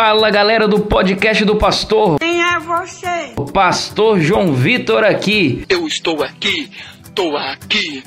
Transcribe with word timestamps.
Fala 0.00 0.30
galera 0.30 0.68
do 0.68 0.78
podcast 0.78 1.44
do 1.44 1.56
Pastor. 1.56 2.20
Quem 2.20 2.40
é 2.40 2.60
você? 2.60 3.32
O 3.36 3.44
Pastor 3.44 4.20
João 4.20 4.52
Vitor 4.52 5.02
aqui. 5.02 5.64
Eu 5.68 5.88
estou 5.88 6.22
aqui, 6.22 6.70
tô 7.16 7.36
aqui. 7.36 8.04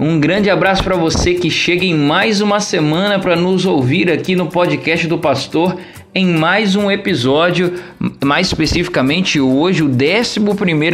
Um 0.00 0.18
grande 0.18 0.48
abraço 0.48 0.82
para 0.82 0.96
você 0.96 1.34
que 1.34 1.50
chega 1.50 1.84
em 1.84 1.92
mais 1.92 2.40
uma 2.40 2.60
semana 2.60 3.18
para 3.18 3.36
nos 3.36 3.66
ouvir 3.66 4.10
aqui 4.10 4.34
no 4.34 4.46
podcast 4.46 5.06
do 5.06 5.18
Pastor 5.18 5.78
em 6.14 6.26
mais 6.26 6.76
um 6.76 6.90
episódio, 6.90 7.74
mais 8.24 8.46
especificamente 8.46 9.40
hoje, 9.40 9.82
o 9.82 9.88
11 9.88 10.38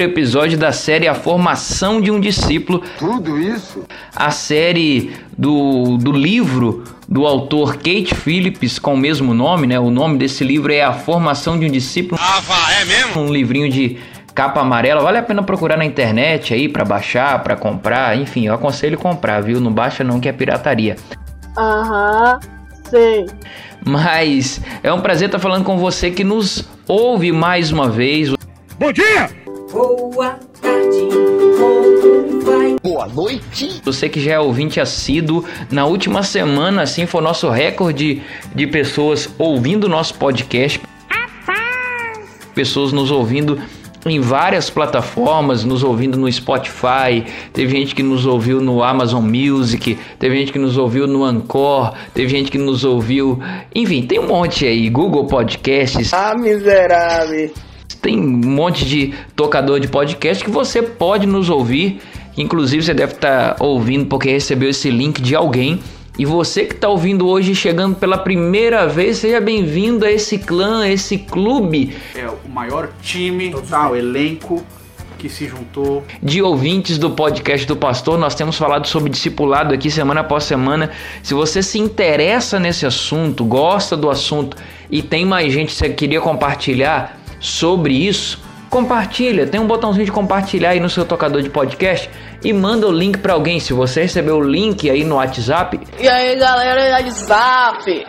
episódio 0.02 0.56
da 0.56 0.72
série 0.72 1.06
A 1.06 1.14
Formação 1.14 2.00
de 2.00 2.10
um 2.10 2.18
Discípulo. 2.18 2.82
Tudo 2.98 3.38
isso? 3.38 3.84
A 4.16 4.30
série 4.30 5.12
do, 5.36 5.98
do 5.98 6.10
livro 6.10 6.84
do 7.06 7.26
autor 7.26 7.74
Kate 7.74 8.14
Phillips, 8.14 8.78
com 8.78 8.94
o 8.94 8.96
mesmo 8.96 9.34
nome, 9.34 9.66
né? 9.66 9.78
O 9.78 9.90
nome 9.90 10.16
desse 10.16 10.42
livro 10.42 10.72
é 10.72 10.82
A 10.82 10.94
Formação 10.94 11.58
de 11.58 11.66
um 11.66 11.70
Discípulo. 11.70 12.18
Ah, 12.22 12.40
vá, 12.40 12.72
é 12.80 12.84
mesmo? 12.86 13.20
Um 13.20 13.30
livrinho 13.30 13.68
de 13.70 13.98
capa 14.34 14.60
amarela. 14.60 15.02
Vale 15.02 15.18
a 15.18 15.22
pena 15.22 15.42
procurar 15.42 15.76
na 15.76 15.84
internet 15.84 16.54
aí 16.54 16.66
para 16.66 16.84
baixar, 16.84 17.42
para 17.42 17.56
comprar. 17.56 18.16
Enfim, 18.16 18.46
eu 18.46 18.54
aconselho 18.54 18.96
comprar, 18.96 19.42
viu? 19.42 19.60
Não 19.60 19.70
baixa 19.70 20.02
não 20.02 20.18
que 20.18 20.30
é 20.30 20.32
pirataria. 20.32 20.96
Aham, 21.58 22.40
sei. 22.88 23.26
Mas 23.84 24.60
é 24.82 24.92
um 24.92 25.00
prazer 25.00 25.28
estar 25.28 25.38
falando 25.38 25.64
com 25.64 25.78
você 25.78 26.10
que 26.10 26.24
nos 26.24 26.68
ouve 26.86 27.32
mais 27.32 27.72
uma 27.72 27.88
vez. 27.88 28.32
Bom 28.78 28.92
dia! 28.92 29.30
Boa 29.72 30.38
tarde, 30.60 31.08
como 31.58 32.40
vai? 32.40 32.76
Boa 32.82 33.06
noite. 33.06 33.80
Você 33.84 34.08
que 34.08 34.20
já 34.20 34.32
é 34.32 34.40
ouvinte 34.40 34.80
assíduo, 34.80 35.44
na 35.70 35.86
última 35.86 36.22
semana, 36.22 36.82
assim, 36.82 37.06
foi 37.06 37.20
o 37.20 37.24
nosso 37.24 37.48
recorde 37.48 38.22
de 38.54 38.66
pessoas 38.66 39.28
ouvindo 39.38 39.84
o 39.84 39.88
nosso 39.88 40.14
podcast. 40.14 40.80
Pessoas 42.54 42.92
nos 42.92 43.10
ouvindo 43.10 43.60
em 44.06 44.18
várias 44.20 44.70
plataformas, 44.70 45.64
nos 45.64 45.82
ouvindo 45.82 46.18
no 46.18 46.30
Spotify, 46.32 47.24
teve 47.52 47.70
gente 47.76 47.94
que 47.94 48.02
nos 48.02 48.24
ouviu 48.24 48.60
no 48.60 48.82
Amazon 48.82 49.22
Music, 49.24 49.98
teve 50.18 50.36
gente 50.38 50.52
que 50.52 50.58
nos 50.58 50.78
ouviu 50.78 51.06
no 51.06 51.24
Anchor, 51.24 51.92
teve 52.14 52.28
gente 52.28 52.50
que 52.50 52.58
nos 52.58 52.84
ouviu, 52.84 53.38
enfim, 53.74 54.02
tem 54.02 54.18
um 54.18 54.28
monte 54.28 54.64
aí, 54.66 54.88
Google 54.88 55.26
Podcasts, 55.26 56.12
Ah, 56.14 56.34
miserável. 56.34 57.52
tem 58.00 58.18
um 58.18 58.22
monte 58.50 58.84
de 58.86 59.12
tocador 59.36 59.78
de 59.80 59.88
podcast 59.88 60.42
que 60.42 60.50
você 60.50 60.82
pode 60.82 61.26
nos 61.26 61.50
ouvir, 61.50 62.00
inclusive 62.38 62.82
você 62.82 62.94
deve 62.94 63.12
estar 63.12 63.56
ouvindo 63.60 64.06
porque 64.06 64.30
recebeu 64.30 64.70
esse 64.70 64.90
link 64.90 65.20
de 65.20 65.34
alguém. 65.34 65.78
E 66.20 66.26
você 66.26 66.66
que 66.66 66.74
está 66.74 66.86
ouvindo 66.86 67.26
hoje, 67.26 67.54
chegando 67.54 67.96
pela 67.96 68.18
primeira 68.18 68.86
vez, 68.86 69.16
seja 69.16 69.40
bem-vindo 69.40 70.04
a 70.04 70.12
esse 70.12 70.36
clã, 70.36 70.82
a 70.82 70.90
esse 70.90 71.16
clube 71.16 71.96
é 72.14 72.28
o 72.28 72.36
maior 72.46 72.90
time, 73.00 73.50
tá, 73.66 73.88
o 73.90 73.96
elenco 73.96 74.62
que 75.16 75.30
se 75.30 75.48
juntou. 75.48 76.04
de 76.22 76.42
ouvintes 76.42 76.98
do 76.98 77.08
podcast 77.12 77.66
do 77.66 77.74
Pastor. 77.74 78.18
Nós 78.18 78.34
temos 78.34 78.58
falado 78.58 78.86
sobre 78.86 79.08
discipulado 79.08 79.72
aqui 79.72 79.90
semana 79.90 80.20
após 80.20 80.44
semana. 80.44 80.90
Se 81.22 81.32
você 81.32 81.62
se 81.62 81.78
interessa 81.78 82.60
nesse 82.60 82.84
assunto, 82.84 83.42
gosta 83.42 83.96
do 83.96 84.10
assunto 84.10 84.58
e 84.90 85.00
tem 85.00 85.24
mais 85.24 85.50
gente 85.54 85.68
que 85.68 85.72
você 85.72 85.88
queria 85.88 86.20
compartilhar 86.20 87.18
sobre 87.40 87.94
isso, 87.94 88.42
compartilha. 88.70 89.46
Tem 89.46 89.60
um 89.60 89.66
botãozinho 89.66 90.06
de 90.06 90.12
compartilhar 90.12 90.70
aí 90.70 90.80
no 90.80 90.88
seu 90.88 91.04
tocador 91.04 91.42
de 91.42 91.50
podcast 91.50 92.08
e 92.42 92.52
manda 92.52 92.86
o 92.86 92.92
link 92.92 93.18
para 93.18 93.32
alguém. 93.34 93.58
Se 93.60 93.72
você 93.72 94.02
recebeu 94.02 94.36
o 94.38 94.42
link 94.42 94.88
aí 94.88 95.04
no 95.04 95.16
WhatsApp, 95.16 95.80
E 95.98 96.08
aí, 96.08 96.36
galera 96.36 97.02
WhatsApp? 97.02 98.06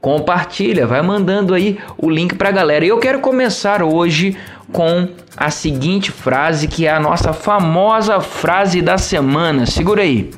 compartilha, 0.00 0.86
vai 0.86 1.02
mandando 1.02 1.54
aí 1.54 1.78
o 1.96 2.10
link 2.10 2.34
pra 2.34 2.50
galera. 2.50 2.84
E 2.84 2.88
eu 2.88 2.98
quero 2.98 3.20
começar 3.20 3.82
hoje 3.82 4.36
com 4.72 5.08
a 5.36 5.50
seguinte 5.50 6.10
frase 6.10 6.66
que 6.68 6.86
é 6.86 6.90
a 6.90 6.98
nossa 7.00 7.32
famosa 7.32 8.18
frase 8.20 8.80
da 8.82 8.96
semana. 8.98 9.66
Segura 9.66 10.02
aí. 10.02 10.30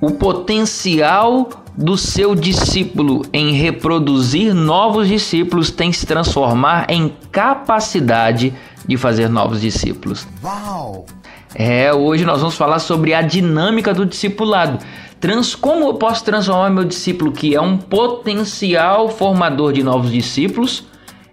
O 0.00 0.10
potencial 0.12 1.48
do 1.76 1.96
seu 1.96 2.34
discípulo 2.34 3.22
em 3.32 3.52
reproduzir 3.52 4.54
novos 4.54 5.08
discípulos 5.08 5.70
tem 5.70 5.92
se 5.92 6.06
transformar 6.06 6.86
em 6.88 7.12
capacidade 7.30 8.54
de 8.86 8.96
fazer 8.96 9.28
novos 9.28 9.60
discípulos. 9.60 10.26
Uau. 10.42 11.04
É, 11.54 11.92
hoje 11.92 12.24
nós 12.24 12.40
vamos 12.40 12.56
falar 12.56 12.78
sobre 12.78 13.12
a 13.14 13.22
dinâmica 13.22 13.92
do 13.92 14.06
discipulado. 14.06 14.78
Trans, 15.20 15.54
como 15.54 15.86
eu 15.86 15.94
posso 15.94 16.24
transformar 16.24 16.70
meu 16.70 16.84
discípulo, 16.84 17.32
que 17.32 17.54
é 17.54 17.60
um 17.60 17.76
potencial 17.78 19.08
formador 19.08 19.72
de 19.72 19.82
novos 19.82 20.10
discípulos, 20.10 20.84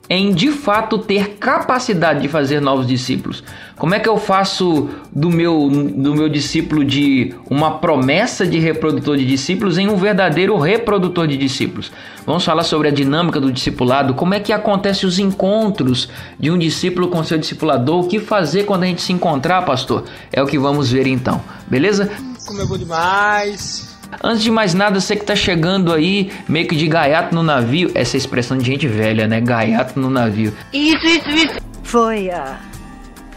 em 0.09 0.33
de 0.33 0.51
fato 0.51 0.97
ter 0.97 1.37
capacidade 1.37 2.21
de 2.21 2.27
fazer 2.27 2.59
novos 2.59 2.85
discípulos? 2.85 3.43
Como 3.77 3.95
é 3.95 3.99
que 3.99 4.07
eu 4.07 4.17
faço 4.17 4.89
do 5.11 5.29
meu, 5.29 5.69
do 5.69 6.13
meu 6.13 6.29
discípulo 6.29 6.83
de 6.83 7.33
uma 7.49 7.79
promessa 7.79 8.45
de 8.45 8.59
reprodutor 8.59 9.17
de 9.17 9.25
discípulos 9.25 9.77
em 9.77 9.87
um 9.87 9.95
verdadeiro 9.95 10.57
reprodutor 10.57 11.27
de 11.27 11.37
discípulos? 11.37 11.91
Vamos 12.25 12.43
falar 12.43 12.63
sobre 12.63 12.89
a 12.89 12.91
dinâmica 12.91 13.39
do 13.39 13.51
discipulado, 13.51 14.13
como 14.13 14.33
é 14.33 14.39
que 14.39 14.51
acontecem 14.51 15.07
os 15.07 15.19
encontros 15.19 16.09
de 16.39 16.51
um 16.51 16.57
discípulo 16.57 17.07
com 17.07 17.23
seu 17.23 17.37
discipulador, 17.37 18.03
o 18.03 18.07
que 18.07 18.19
fazer 18.19 18.65
quando 18.65 18.83
a 18.83 18.87
gente 18.87 19.01
se 19.01 19.13
encontrar, 19.13 19.63
pastor? 19.63 20.03
É 20.31 20.41
o 20.41 20.47
que 20.47 20.59
vamos 20.59 20.91
ver 20.91 21.07
então, 21.07 21.41
beleza? 21.67 22.11
Como 22.45 22.61
é 22.61 22.65
bom 22.65 22.77
demais. 22.77 23.92
Antes 24.21 24.43
de 24.43 24.51
mais 24.51 24.73
nada, 24.73 24.99
você 24.99 25.15
que 25.15 25.25
tá 25.25 25.35
chegando 25.35 25.93
aí, 25.93 26.31
meio 26.47 26.67
que 26.67 26.75
de 26.75 26.87
gaiato 26.87 27.33
no 27.33 27.43
navio, 27.43 27.91
essa 27.95 28.17
expressão 28.17 28.57
de 28.57 28.65
gente 28.65 28.87
velha, 28.87 29.27
né? 29.27 29.39
Gaiato 29.39 29.99
no 29.99 30.09
navio. 30.09 30.53
Isso, 30.73 31.05
isso, 31.05 31.29
isso. 31.29 31.61
Foi 31.83 32.29
há 32.29 32.59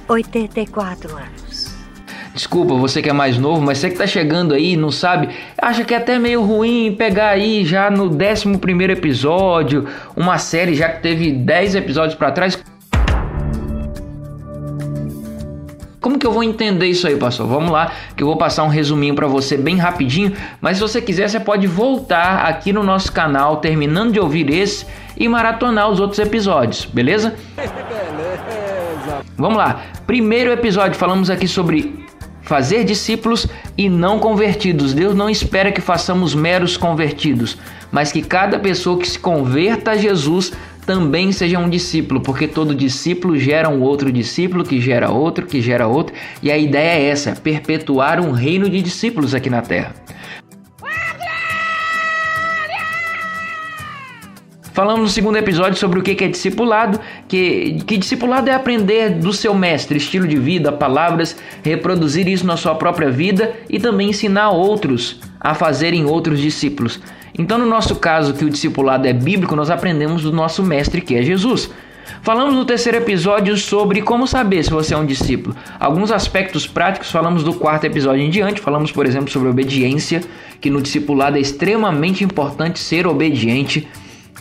84 0.09 1.17
anos. 1.17 1.77
Desculpa, 2.37 2.75
você 2.75 3.01
que 3.01 3.09
é 3.09 3.15
mais 3.15 3.39
novo, 3.39 3.63
mas 3.63 3.79
você 3.79 3.89
que 3.89 3.97
tá 3.97 4.07
chegando 4.07 4.53
aí 4.53 4.75
e 4.75 4.77
não 4.77 4.91
sabe, 4.91 5.31
acha 5.57 5.85
que 5.85 5.95
é 5.95 5.97
até 5.97 6.19
meio 6.19 6.43
ruim 6.43 6.95
pegar 6.95 7.31
aí 7.31 7.65
já 7.65 7.91
no 7.91 8.11
11 8.11 8.59
primeiro 8.59 8.93
episódio, 8.93 9.89
uma 10.15 10.37
série 10.37 10.75
já 10.75 10.91
que 10.91 11.01
teve 11.01 11.33
10 11.33 11.77
episódios 11.77 12.15
pra 12.15 12.31
trás. 12.31 12.63
Como 16.07 16.21
que 16.21 16.25
eu 16.25 16.31
vou 16.31 16.45
entender 16.45 16.87
isso 16.87 17.05
aí, 17.09 17.17
pastor? 17.17 17.49
Vamos 17.49 17.73
lá, 17.73 17.91
que 18.15 18.23
eu 18.23 18.29
vou 18.29 18.37
passar 18.37 18.63
um 18.63 18.69
resuminho 18.69 19.13
pra 19.17 19.27
você 19.27 19.57
bem 19.57 19.77
rapidinho, 19.77 20.33
mas 20.61 20.77
se 20.77 20.81
você 20.81 21.03
quiser, 21.03 21.29
você 21.29 21.41
pode 21.41 21.67
voltar 21.67 22.47
aqui 22.47 22.73
no 22.73 22.85
nosso 22.85 23.11
canal, 23.11 23.57
terminando 23.57 24.13
de 24.13 24.21
ouvir 24.21 24.49
esse 24.49 24.87
e 25.17 25.27
maratonar 25.29 25.91
os 25.91 25.99
outros 25.99 26.21
episódios, 26.21 26.85
beleza? 26.85 27.35
Vamos 29.37 29.59
lá. 29.59 29.83
Primeiro 30.07 30.53
episódio 30.53 30.97
falamos 30.97 31.29
aqui 31.29 31.49
sobre 31.49 32.07
fazer 32.41 32.85
discípulos 32.85 33.49
e 33.77 33.89
não 33.89 34.21
convertidos. 34.21 34.95
Deus 34.95 35.13
não 35.13 35.29
espera 35.29 35.73
que 35.73 35.81
façamos 35.81 36.37
meros 36.37 36.77
convertidos, 36.77 37.59
mas 37.91 38.13
que 38.13 38.23
cada 38.23 38.61
pessoa 38.61 38.97
que 38.97 39.09
se 39.09 39.19
converta 39.19 39.91
a 39.91 39.97
Jesus 39.97 40.53
também 40.87 41.33
seja 41.33 41.59
um 41.59 41.69
discípulo, 41.69 42.21
porque 42.21 42.47
todo 42.47 42.75
discípulo 42.75 43.37
gera 43.37 43.69
um 43.69 43.83
outro 43.83 44.13
discípulo, 44.13 44.65
que 44.65 44.81
gera 44.81 45.11
outro, 45.11 45.45
que 45.45 45.61
gera 45.61 45.89
outro, 45.89 46.15
e 46.41 46.51
a 46.51 46.57
ideia 46.57 47.01
é 47.01 47.09
essa, 47.09 47.35
perpetuar 47.35 48.21
um 48.21 48.31
reino 48.31 48.71
de 48.71 48.81
discípulos 48.81 49.35
aqui 49.35 49.51
na 49.51 49.61
terra. 49.61 49.95
Falamos 54.73 55.01
no 55.01 55.09
segundo 55.09 55.37
episódio 55.37 55.79
sobre 55.79 55.99
o 55.99 56.03
que 56.03 56.23
é 56.23 56.29
discipulado, 56.29 57.01
que, 57.27 57.79
que 57.87 57.97
discipulado 57.97 58.51
é 58.51 58.53
aprender 58.53 59.09
do 59.09 59.33
seu 59.33 59.55
mestre, 59.55 59.97
estilo 59.97 60.29
de 60.29 60.37
vida, 60.37 60.71
palavras, 60.71 61.35
reproduzir 61.65 62.29
isso 62.29 62.47
na 62.47 62.59
sua 62.59 62.75
própria 62.75 63.11
vida 63.11 63.55
e 63.71 63.81
também 63.81 64.11
ensinar 64.11 64.51
outros 64.51 65.19
a 65.41 65.55
fazerem 65.55 66.05
outros 66.05 66.39
discípulos. 66.39 67.01
Então, 67.39 67.59
no 67.59 67.67
nosso 67.67 67.97
caso, 67.97 68.35
que 68.35 68.45
o 68.45 68.51
discipulado 68.51 69.07
é 69.07 69.13
bíblico, 69.13 69.55
nós 69.55 69.71
aprendemos 69.71 70.23
do 70.23 70.33
nosso 70.33 70.63
mestre, 70.63 71.01
que 71.01 71.15
é 71.15 71.23
Jesus. 71.23 71.71
Falamos 72.23 72.55
no 72.55 72.65
terceiro 72.65 72.99
episódio 72.99 73.57
sobre 73.57 74.01
como 74.01 74.27
saber 74.27 74.63
se 74.65 74.71
você 74.71 74.95
é 74.95 74.97
um 74.97 75.07
discípulo. 75.07 75.55
Alguns 75.79 76.11
aspectos 76.11 76.67
práticos 76.67 77.11
falamos 77.11 77.45
do 77.45 77.53
quarto 77.53 77.85
episódio 77.85 78.23
em 78.23 78.31
diante. 78.31 78.61
Falamos, 78.61 78.91
por 78.91 79.07
exemplo, 79.07 79.31
sobre 79.31 79.49
obediência, 79.49 80.23
que 80.61 80.71
no 80.71 80.81
discipulado 80.81 81.37
é 81.37 81.41
extremamente 81.41 82.25
importante 82.25 82.79
ser 82.79 83.07
obediente 83.07 83.87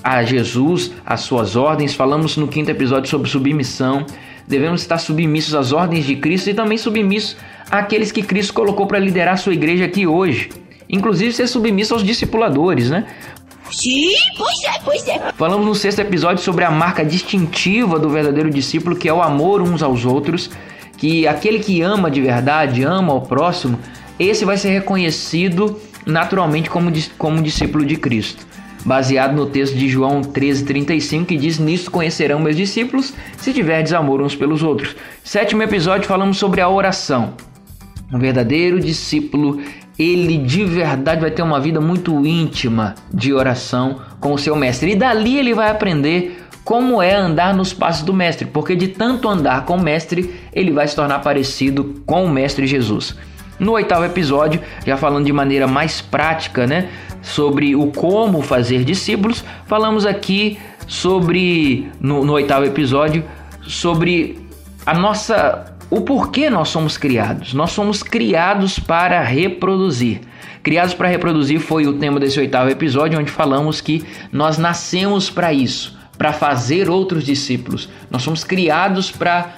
a 0.04 0.24
Jesus, 0.24 0.92
às 1.06 1.22
suas 1.22 1.56
ordens. 1.56 1.94
Falamos 1.94 2.38
no 2.38 2.48
quinto 2.48 2.72
episódio 2.72 3.10
sobre 3.10 3.30
submissão. 3.30 4.06
Devemos 4.48 4.82
estar 4.82 5.00
submissos 5.00 5.56
às 5.56 5.72
ordens 5.72 6.06
de 6.06 6.16
Cristo 6.16 6.50
e 6.50 6.54
também 6.54 6.78
submissos 6.78 7.36
àqueles 7.70 8.12
que 8.12 8.22
Cristo 8.22 8.54
colocou 8.54 8.88
para 8.88 9.00
liderar 9.00 9.38
sua 9.38 9.54
igreja 9.54 9.86
aqui 9.86 10.06
hoje. 10.06 10.50
Inclusive 10.90 11.34
ser 11.34 11.48
submisso 11.48 11.94
aos 11.94 12.04
discipuladores, 12.04 12.90
né? 12.90 13.06
Sim, 13.72 14.14
pois 14.38 14.64
é, 14.64 14.80
pois 14.84 15.08
é. 15.08 15.34
Falamos 15.36 15.66
no 15.66 15.76
sexto 15.76 16.00
episódio 16.00 16.44
sobre 16.44 16.64
a 16.64 16.72
marca 16.72 17.04
distintiva 17.04 18.00
do 18.00 18.10
verdadeiro 18.10 18.50
discípulo, 18.50 18.96
que 18.96 19.10
é 19.10 19.14
o 19.14 19.22
amor 19.22 19.62
uns 19.62 19.82
aos 19.82 20.06
outros, 20.06 20.50
que 20.98 21.28
aquele 21.28 21.60
que 21.60 21.82
ama 21.82 22.10
de 22.10 22.22
verdade, 22.22 22.84
ama 22.84 23.12
ao 23.12 23.22
próximo, 23.22 23.80
esse 24.20 24.46
vai 24.46 24.58
ser 24.58 24.70
reconhecido 24.70 25.80
naturalmente 26.06 26.70
como, 26.70 26.92
como 27.18 27.42
discípulo 27.42 27.86
de 27.86 27.98
Cristo. 27.98 28.46
Baseado 28.86 29.36
no 29.36 29.48
texto 29.48 29.76
de 29.76 29.90
João 29.90 30.22
13,35, 30.22 31.26
que 31.26 31.36
diz: 31.36 31.58
Nisto 31.58 31.90
conhecerão 31.90 32.40
meus 32.40 32.56
discípulos, 32.56 33.14
se 33.36 33.52
tiverdes 33.52 33.94
amor 33.94 34.22
uns 34.22 34.36
pelos 34.36 34.62
outros. 34.62 34.96
Sétimo 35.24 35.64
episódio, 35.64 36.08
falamos 36.08 36.38
sobre 36.38 36.62
a 36.62 36.70
oração. 36.70 37.34
Um 38.14 38.20
verdadeiro 38.20 38.80
discípulo, 38.80 39.60
ele 39.98 40.38
de 40.38 40.64
verdade 40.64 41.22
vai 41.22 41.32
ter 41.32 41.42
uma 41.42 41.60
vida 41.60 41.80
muito 41.80 42.26
íntima 42.26 42.96
de 43.14 43.34
oração 43.34 44.02
com 44.20 44.34
o 44.34 44.38
seu 44.38 44.56
mestre. 44.56 44.92
E 44.92 44.96
dali 44.96 45.38
ele 45.38 45.54
vai 45.54 45.70
aprender 45.70 46.42
como 46.64 47.02
é 47.02 47.14
andar 47.14 47.54
nos 47.54 47.74
passos 47.74 48.04
do 48.04 48.14
mestre, 48.14 48.46
porque 48.46 48.76
de 48.76 48.88
tanto 48.88 49.30
andar 49.30 49.66
com 49.66 49.76
o 49.78 49.82
mestre, 49.82 50.34
ele 50.52 50.72
vai 50.72 50.88
se 50.88 50.96
tornar 50.96 51.20
parecido 51.20 52.02
com 52.06 52.26
o 52.26 52.30
mestre 52.30 52.66
Jesus. 52.66 53.16
No 53.60 53.74
oitavo 53.74 54.04
episódio, 54.04 54.60
já 54.86 54.98
falando 54.98 55.26
de 55.26 55.32
maneira 55.32 55.68
mais 55.68 56.02
prática, 56.02 56.66
né, 56.66 56.90
sobre 57.22 57.76
o 57.76 57.88
como 57.88 58.42
fazer 58.42 58.84
discípulos, 58.84 59.46
falamos 59.68 60.06
aqui 60.06 60.58
sobre 60.88 61.90
no, 62.00 62.26
no 62.26 62.34
oitavo 62.34 62.66
episódio 62.66 63.24
sobre 63.62 64.40
a 64.86 64.94
nossa 64.94 65.75
o 65.90 66.02
porquê 66.02 66.50
nós 66.50 66.70
somos 66.70 66.98
criados. 66.98 67.54
Nós 67.54 67.72
somos 67.72 68.02
criados 68.02 68.80
para 68.80 69.22
reproduzir. 69.22 70.22
Criados 70.64 70.94
para 70.94 71.08
reproduzir 71.08 71.60
foi 71.60 71.86
o 71.86 71.94
tema 71.94 72.20
desse 72.20 72.40
oitavo 72.40 72.70
episódio, 72.70 73.20
onde 73.20 73.32
falamos 73.32 73.82
que 73.82 74.04
nós 74.32 74.58
nascemos 74.58 75.30
para 75.30 75.54
isso, 75.54 75.98
para 76.18 76.34
fazer 76.34 76.90
outros 76.90 77.24
discípulos. 77.24 77.88
Nós 78.10 78.24
somos 78.24 78.44
criados 78.44 79.12
para. 79.12 79.54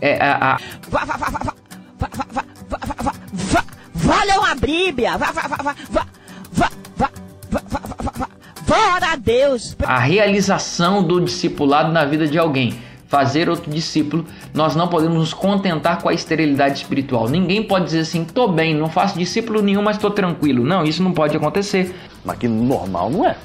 É, 0.00 0.20
a, 0.20 0.54
a... 0.54 0.58
Vá, 0.88 1.04
vá, 1.04 1.16
vá, 1.16 1.30
vá, 1.30 1.38
vá, 1.38 1.54
vá, 1.98 2.08
vá, 2.10 2.26
vá, 2.32 2.44
vá, 2.68 3.02
vá, 3.02 3.12
vá, 3.32 3.64
vá 3.94 4.24
ler 4.24 4.38
uma 4.38 4.54
Bíblia. 4.56 5.16
Vá, 5.16 5.30
vá, 5.30 5.42
vá, 5.42 5.56
vá, 5.62 5.62
vá, 5.62 5.74
vá, 5.90 6.06
vá, 6.52 6.70
vá, 6.96 7.10
vá, 7.50 7.62
vá, 7.68 8.12
vá, 8.12 8.28
vá 8.66 8.96
orar 8.96 9.12
a 9.12 9.16
Deus. 9.16 9.76
A 9.84 9.98
realização 10.00 11.02
do 11.02 11.20
discipulado 11.20 11.92
na 11.92 12.04
vida 12.04 12.26
de 12.26 12.38
alguém 12.38 12.76
fazer 13.10 13.50
outro 13.50 13.68
discípulo, 13.68 14.24
nós 14.54 14.76
não 14.76 14.86
podemos 14.86 15.18
nos 15.18 15.34
contentar 15.34 16.00
com 16.00 16.08
a 16.08 16.14
esterilidade 16.14 16.78
espiritual. 16.78 17.28
Ninguém 17.28 17.60
pode 17.60 17.86
dizer 17.86 18.00
assim, 18.00 18.24
tô 18.24 18.46
bem, 18.46 18.72
não 18.72 18.88
faço 18.88 19.18
discípulo 19.18 19.60
nenhum, 19.60 19.82
mas 19.82 19.98
tô 19.98 20.10
tranquilo. 20.10 20.64
Não, 20.64 20.84
isso 20.84 21.02
não 21.02 21.10
pode 21.10 21.36
acontecer. 21.36 21.92
Mas 22.24 22.38
que 22.38 22.46
normal 22.46 23.10
não 23.10 23.26
é. 23.26 23.36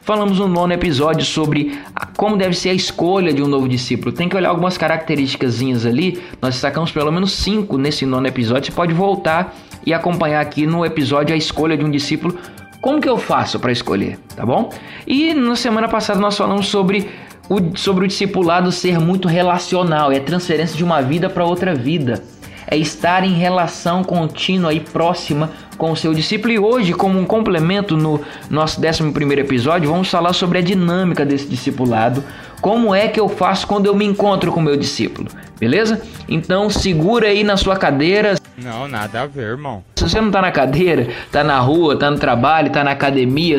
Falamos 0.00 0.38
no 0.38 0.48
nono 0.48 0.72
episódio 0.72 1.26
sobre 1.26 1.78
como 2.16 2.38
deve 2.38 2.54
ser 2.54 2.70
a 2.70 2.74
escolha 2.74 3.34
de 3.34 3.42
um 3.42 3.46
novo 3.46 3.68
discípulo. 3.68 4.12
Tem 4.12 4.30
que 4.30 4.36
olhar 4.36 4.48
algumas 4.48 4.78
características 4.78 5.60
ali. 5.84 6.20
Nós 6.40 6.54
destacamos 6.54 6.90
pelo 6.90 7.12
menos 7.12 7.32
cinco 7.32 7.76
nesse 7.76 8.06
nono 8.06 8.26
episódio. 8.26 8.64
Você 8.64 8.72
pode 8.72 8.94
voltar 8.94 9.54
e 9.84 9.92
acompanhar 9.92 10.40
aqui 10.40 10.66
no 10.66 10.86
episódio 10.86 11.34
a 11.34 11.36
escolha 11.36 11.76
de 11.76 11.84
um 11.84 11.90
discípulo. 11.90 12.36
Como 12.80 12.98
que 13.00 13.08
eu 13.08 13.18
faço 13.18 13.60
para 13.60 13.70
escolher, 13.70 14.18
tá 14.34 14.44
bom? 14.44 14.72
E 15.06 15.34
na 15.34 15.54
semana 15.54 15.86
passada 15.86 16.18
nós 16.18 16.36
falamos 16.36 16.66
sobre 16.66 17.08
o, 17.48 17.76
sobre 17.76 18.04
o 18.04 18.08
discipulado 18.08 18.70
ser 18.70 18.98
muito 18.98 19.28
relacional, 19.28 20.12
é 20.12 20.20
transferência 20.20 20.76
de 20.76 20.84
uma 20.84 21.00
vida 21.00 21.28
para 21.28 21.44
outra 21.44 21.74
vida. 21.74 22.22
É 22.66 22.76
estar 22.76 23.22
em 23.22 23.34
relação 23.34 24.02
contínua 24.02 24.72
e 24.72 24.80
próxima 24.80 25.50
com 25.76 25.90
o 25.90 25.96
seu 25.96 26.14
discípulo. 26.14 26.52
E 26.54 26.58
hoje, 26.58 26.94
como 26.94 27.18
um 27.18 27.24
complemento 27.24 27.96
no 27.96 28.20
nosso 28.48 28.80
11 28.80 29.38
episódio, 29.38 29.90
vamos 29.90 30.08
falar 30.08 30.32
sobre 30.32 30.58
a 30.58 30.62
dinâmica 30.62 31.24
desse 31.24 31.46
discipulado. 31.46 32.24
Como 32.62 32.94
é 32.94 33.08
que 33.08 33.20
eu 33.20 33.28
faço 33.28 33.66
quando 33.66 33.86
eu 33.86 33.94
me 33.94 34.06
encontro 34.06 34.52
com 34.52 34.60
o 34.60 34.62
meu 34.62 34.76
discípulo? 34.76 35.28
Beleza? 35.58 36.00
Então 36.28 36.70
segura 36.70 37.28
aí 37.28 37.44
na 37.44 37.56
sua 37.56 37.76
cadeira. 37.76 38.36
Não, 38.56 38.86
nada 38.88 39.22
a 39.22 39.26
ver, 39.26 39.48
irmão. 39.50 39.84
Se 39.96 40.08
você 40.08 40.20
não 40.20 40.30
tá 40.30 40.40
na 40.40 40.52
cadeira, 40.52 41.08
tá 41.30 41.42
na 41.42 41.58
rua, 41.58 41.98
tá 41.98 42.10
no 42.10 42.18
trabalho, 42.18 42.70
tá 42.70 42.84
na 42.84 42.92
academia. 42.92 43.58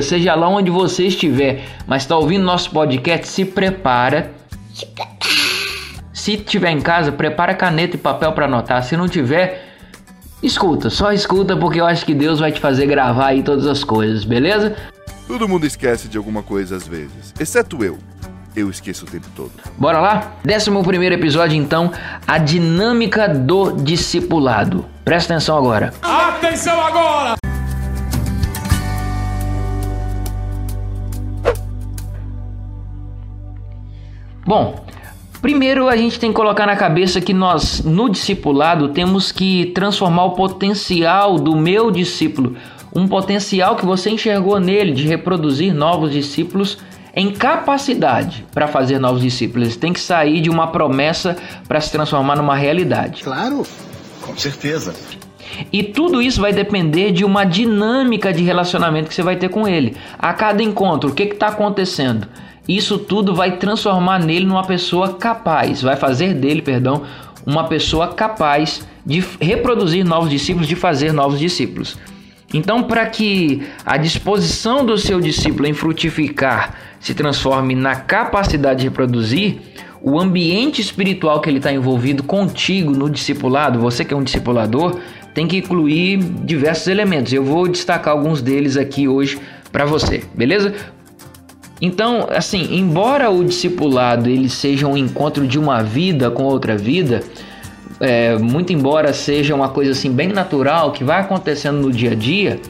Seja 0.00 0.34
lá 0.34 0.48
onde 0.48 0.70
você 0.70 1.06
estiver, 1.06 1.64
mas 1.86 2.02
está 2.02 2.16
ouvindo 2.16 2.44
nosso 2.44 2.70
podcast, 2.70 3.28
se 3.28 3.44
prepara. 3.44 4.30
Se 6.12 6.36
tiver 6.36 6.70
em 6.70 6.80
casa, 6.80 7.10
prepara 7.10 7.54
caneta 7.54 7.96
e 7.96 7.98
papel 7.98 8.32
para 8.32 8.46
anotar. 8.46 8.82
Se 8.82 8.96
não 8.96 9.08
tiver, 9.08 9.66
escuta, 10.42 10.90
só 10.90 11.12
escuta 11.12 11.56
porque 11.56 11.80
eu 11.80 11.86
acho 11.86 12.04
que 12.04 12.14
Deus 12.14 12.40
vai 12.40 12.52
te 12.52 12.60
fazer 12.60 12.86
gravar 12.86 13.28
aí 13.28 13.42
todas 13.42 13.66
as 13.66 13.82
coisas, 13.82 14.24
beleza? 14.24 14.76
Todo 15.26 15.48
mundo 15.48 15.66
esquece 15.66 16.08
de 16.08 16.16
alguma 16.16 16.42
coisa 16.42 16.76
às 16.76 16.86
vezes, 16.86 17.34
exceto 17.38 17.84
eu. 17.84 17.98
Eu 18.54 18.68
esqueço 18.68 19.06
o 19.06 19.08
tempo 19.08 19.26
todo. 19.34 19.52
Bora 19.78 19.98
lá? 19.98 20.32
Décimo 20.44 20.84
primeiro 20.84 21.14
episódio, 21.14 21.56
então, 21.56 21.90
a 22.26 22.36
dinâmica 22.36 23.26
do 23.26 23.72
discipulado. 23.72 24.84
Presta 25.04 25.32
atenção 25.32 25.56
agora. 25.56 25.94
Atenção 26.02 26.78
agora! 26.78 27.51
Bom, 34.44 34.84
primeiro 35.40 35.88
a 35.88 35.96
gente 35.96 36.18
tem 36.18 36.30
que 36.30 36.36
colocar 36.36 36.66
na 36.66 36.76
cabeça 36.76 37.20
que 37.20 37.32
nós, 37.32 37.84
no 37.84 38.08
discipulado, 38.08 38.88
temos 38.88 39.30
que 39.30 39.66
transformar 39.66 40.24
o 40.24 40.30
potencial 40.32 41.36
do 41.38 41.56
meu 41.56 41.90
discípulo, 41.90 42.56
um 42.94 43.06
potencial 43.06 43.76
que 43.76 43.86
você 43.86 44.10
enxergou 44.10 44.58
nele 44.58 44.92
de 44.92 45.06
reproduzir 45.06 45.72
novos 45.72 46.12
discípulos, 46.12 46.78
em 47.14 47.30
capacidade 47.30 48.44
para 48.52 48.66
fazer 48.66 48.98
novos 48.98 49.20
discípulos. 49.20 49.76
Tem 49.76 49.92
que 49.92 50.00
sair 50.00 50.40
de 50.40 50.50
uma 50.50 50.68
promessa 50.68 51.36
para 51.68 51.80
se 51.80 51.92
transformar 51.92 52.36
numa 52.36 52.56
realidade. 52.56 53.22
Claro, 53.22 53.64
com 54.22 54.36
certeza. 54.36 54.94
E 55.70 55.82
tudo 55.82 56.22
isso 56.22 56.40
vai 56.40 56.52
depender 56.52 57.12
de 57.12 57.24
uma 57.24 57.44
dinâmica 57.44 58.32
de 58.32 58.42
relacionamento 58.42 59.08
que 59.08 59.14
você 59.14 59.22
vai 59.22 59.36
ter 59.36 59.50
com 59.50 59.68
ele. 59.68 59.96
A 60.18 60.32
cada 60.32 60.62
encontro, 60.62 61.10
o 61.10 61.14
que 61.14 61.24
está 61.24 61.48
acontecendo? 61.48 62.26
Isso 62.68 62.98
tudo 62.98 63.34
vai 63.34 63.56
transformar 63.56 64.20
nele 64.20 64.46
numa 64.46 64.64
pessoa 64.64 65.14
capaz, 65.14 65.82
vai 65.82 65.96
fazer 65.96 66.34
dele, 66.34 66.62
perdão, 66.62 67.02
uma 67.44 67.64
pessoa 67.64 68.08
capaz 68.08 68.86
de 69.04 69.24
reproduzir 69.40 70.04
novos 70.04 70.30
discípulos, 70.30 70.68
de 70.68 70.76
fazer 70.76 71.12
novos 71.12 71.38
discípulos. 71.38 71.98
Então, 72.54 72.82
para 72.82 73.06
que 73.06 73.62
a 73.84 73.96
disposição 73.96 74.84
do 74.84 74.96
seu 74.98 75.20
discípulo 75.20 75.66
em 75.66 75.72
frutificar 75.72 76.74
se 77.00 77.14
transforme 77.14 77.74
na 77.74 77.96
capacidade 77.96 78.80
de 78.80 78.88
reproduzir, 78.88 79.58
o 80.00 80.20
ambiente 80.20 80.80
espiritual 80.80 81.40
que 81.40 81.48
ele 81.48 81.58
está 81.58 81.72
envolvido 81.72 82.22
contigo 82.22 82.90
no 82.92 83.08
discipulado, 83.08 83.78
você 83.78 84.04
que 84.04 84.12
é 84.12 84.16
um 84.16 84.22
discipulador, 84.22 84.98
tem 85.32 85.46
que 85.46 85.58
incluir 85.58 86.18
diversos 86.18 86.88
elementos. 86.88 87.32
Eu 87.32 87.44
vou 87.44 87.66
destacar 87.68 88.12
alguns 88.12 88.42
deles 88.42 88.76
aqui 88.76 89.08
hoje 89.08 89.40
para 89.70 89.84
você, 89.84 90.22
beleza? 90.34 90.74
Então, 91.84 92.28
assim, 92.30 92.76
embora 92.76 93.28
o 93.28 93.44
discipulado 93.44 94.30
ele 94.30 94.48
seja 94.48 94.86
um 94.86 94.96
encontro 94.96 95.48
de 95.48 95.58
uma 95.58 95.82
vida 95.82 96.30
com 96.30 96.44
outra 96.44 96.76
vida, 96.76 97.24
é, 97.98 98.38
muito 98.38 98.72
embora 98.72 99.12
seja 99.12 99.52
uma 99.52 99.68
coisa 99.68 99.90
assim 99.90 100.12
bem 100.12 100.28
natural 100.28 100.92
que 100.92 101.02
vai 101.02 101.20
acontecendo 101.20 101.80
no 101.80 101.90
dia 101.90 102.12
a 102.12 102.14
dia, 102.14 102.60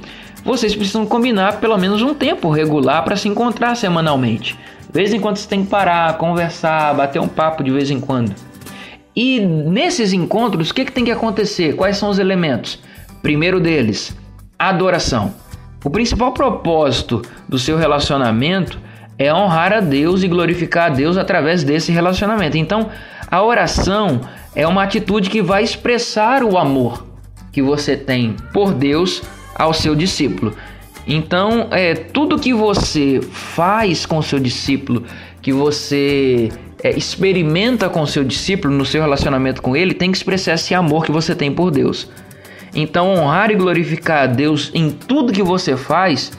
vocês 0.43 0.75
precisam 0.75 1.05
combinar 1.05 1.61
pelo 1.61 1.77
menos 1.77 2.01
um 2.01 2.15
tempo 2.15 2.49
regular 2.49 3.05
para 3.05 3.15
se 3.15 3.29
encontrar 3.29 3.77
semanalmente. 3.77 4.59
De 4.91 4.99
vez 4.99 5.13
em 5.13 5.21
quando 5.21 5.37
você 5.37 5.47
tem 5.47 5.63
que 5.63 5.71
parar, 5.71 6.17
conversar, 6.17 6.95
bater 6.95 7.21
um 7.21 7.29
papo 7.29 7.63
de 7.63 7.71
vez 7.71 7.91
em 7.91 8.01
quando. 8.01 8.35
E 9.15 9.41
nesses 9.41 10.15
encontros, 10.15 10.71
o 10.71 10.75
que, 10.75 10.87
que 10.87 10.93
tem 10.93 11.05
que 11.05 11.11
acontecer? 11.11 11.77
Quais 11.77 11.99
são 11.99 12.09
os 12.09 12.19
elementos? 12.19 12.79
Primeiro 13.23 13.61
deles, 13.61 14.17
adoração. 14.59 15.35
O 15.85 15.91
principal 15.91 16.33
propósito 16.33 17.21
do 17.47 17.59
seu 17.59 17.77
relacionamento 17.77 18.81
é 19.19 19.33
honrar 19.33 19.73
a 19.73 19.81
Deus 19.81 20.23
e 20.23 20.29
glorificar 20.29 20.87
a 20.87 20.95
Deus 20.95 21.17
através 21.17 21.63
desse 21.63 21.93
relacionamento. 21.93 22.57
Então, 22.57 22.89
a 23.31 23.43
oração 23.43 24.21
é 24.55 24.67
uma 24.67 24.83
atitude 24.83 25.31
que 25.31 25.43
vai 25.43 25.63
expressar 25.63 26.43
o 26.43 26.59
amor 26.59 27.07
que 27.51 27.63
você 27.63 27.97
tem 27.97 28.37
por 28.53 28.73
Deus 28.73 29.23
ao 29.55 29.73
seu 29.73 29.95
discípulo. 29.95 30.55
Então, 31.07 31.69
é 31.71 31.95
tudo 31.95 32.39
que 32.39 32.55
você 32.55 33.21
faz 33.31 34.07
com 34.07 34.23
seu 34.23 34.39
discípulo, 34.39 35.05
que 35.41 35.53
você 35.53 36.51
é, 36.83 36.91
experimenta 36.91 37.89
com 37.89 38.07
seu 38.07 38.25
discípulo 38.25 38.75
no 38.75 38.85
seu 38.85 39.03
relacionamento 39.03 39.61
com 39.61 39.77
ele, 39.77 39.95
tem 39.95 40.11
que 40.11 40.17
expressar 40.17 40.55
esse 40.55 40.75
amor 40.75 41.05
que 41.05 41.13
você 41.13 41.35
tem 41.35 41.53
por 41.53 41.71
Deus. 41.71 42.09
Então, 42.75 43.15
honrar 43.15 43.51
e 43.51 43.55
glorificar 43.55 44.23
a 44.23 44.27
Deus 44.27 44.71
em 44.73 44.91
tudo 44.91 45.33
que 45.33 45.43
você 45.43 45.77
faz 45.77 46.33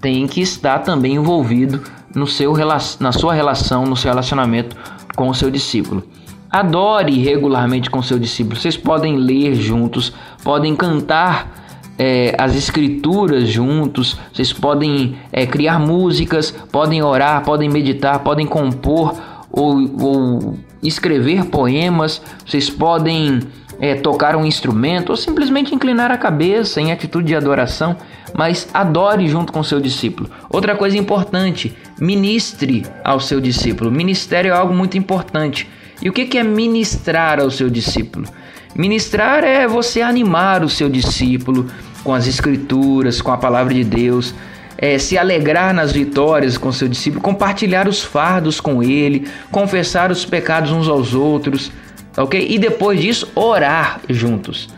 tem 0.00 0.26
que 0.26 0.40
estar 0.40 0.80
também 0.80 1.14
envolvido 1.14 1.82
no 2.14 2.26
seu, 2.26 2.54
na 3.00 3.12
sua 3.12 3.34
relação, 3.34 3.84
no 3.84 3.96
seu 3.96 4.10
relacionamento 4.10 4.76
com 5.16 5.28
o 5.28 5.34
seu 5.34 5.50
discípulo. 5.50 6.02
Adore 6.50 7.18
regularmente 7.18 7.88
com 7.90 8.00
o 8.00 8.02
seu 8.02 8.18
discípulo. 8.18 8.56
Vocês 8.56 8.76
podem 8.76 9.16
ler 9.16 9.54
juntos, 9.54 10.12
podem 10.44 10.76
cantar 10.76 11.50
é, 11.98 12.34
as 12.38 12.54
escrituras 12.56 13.48
juntos, 13.48 14.18
vocês 14.32 14.52
podem 14.52 15.16
é, 15.32 15.46
criar 15.46 15.78
músicas, 15.78 16.50
podem 16.50 17.02
orar, 17.02 17.42
podem 17.44 17.68
meditar, 17.68 18.18
podem 18.20 18.46
compor 18.46 19.14
ou, 19.50 19.76
ou 20.00 20.58
escrever 20.82 21.46
poemas, 21.46 22.20
vocês 22.44 22.68
podem 22.68 23.40
é, 23.80 23.94
tocar 23.94 24.36
um 24.36 24.44
instrumento 24.44 25.10
ou 25.10 25.16
simplesmente 25.16 25.74
inclinar 25.74 26.10
a 26.10 26.16
cabeça 26.16 26.80
em 26.80 26.92
atitude 26.92 27.28
de 27.28 27.36
adoração, 27.36 27.96
mas 28.34 28.68
adore 28.72 29.28
junto 29.28 29.52
com 29.52 29.62
seu 29.62 29.80
discípulo. 29.80 30.30
Outra 30.50 30.76
coisa 30.76 30.96
importante, 30.96 31.76
ministre 32.00 32.84
ao 33.04 33.20
seu 33.20 33.40
discípulo. 33.40 33.90
Ministério 33.90 34.50
é 34.50 34.54
algo 34.54 34.74
muito 34.74 34.96
importante. 34.96 35.68
E 36.00 36.08
o 36.08 36.12
que 36.12 36.36
é 36.36 36.42
ministrar 36.42 37.40
ao 37.40 37.50
seu 37.50 37.70
discípulo? 37.70 38.26
Ministrar 38.74 39.44
é 39.44 39.66
você 39.68 40.00
animar 40.00 40.64
o 40.64 40.68
seu 40.68 40.88
discípulo 40.88 41.70
com 42.02 42.14
as 42.14 42.26
escrituras, 42.26 43.20
com 43.20 43.30
a 43.30 43.36
palavra 43.36 43.74
de 43.74 43.84
Deus, 43.84 44.34
é, 44.78 44.98
se 44.98 45.16
alegrar 45.16 45.72
nas 45.72 45.92
vitórias 45.92 46.58
com 46.58 46.72
seu 46.72 46.88
discípulo, 46.88 47.22
compartilhar 47.22 47.86
os 47.86 48.02
fardos 48.02 48.60
com 48.60 48.82
ele, 48.82 49.28
confessar 49.50 50.10
os 50.10 50.24
pecados 50.24 50.72
uns 50.72 50.88
aos 50.88 51.14
outros, 51.14 51.70
ok? 52.16 52.46
E 52.50 52.58
depois 52.58 53.00
disso, 53.00 53.30
orar 53.34 54.00
juntos. 54.08 54.68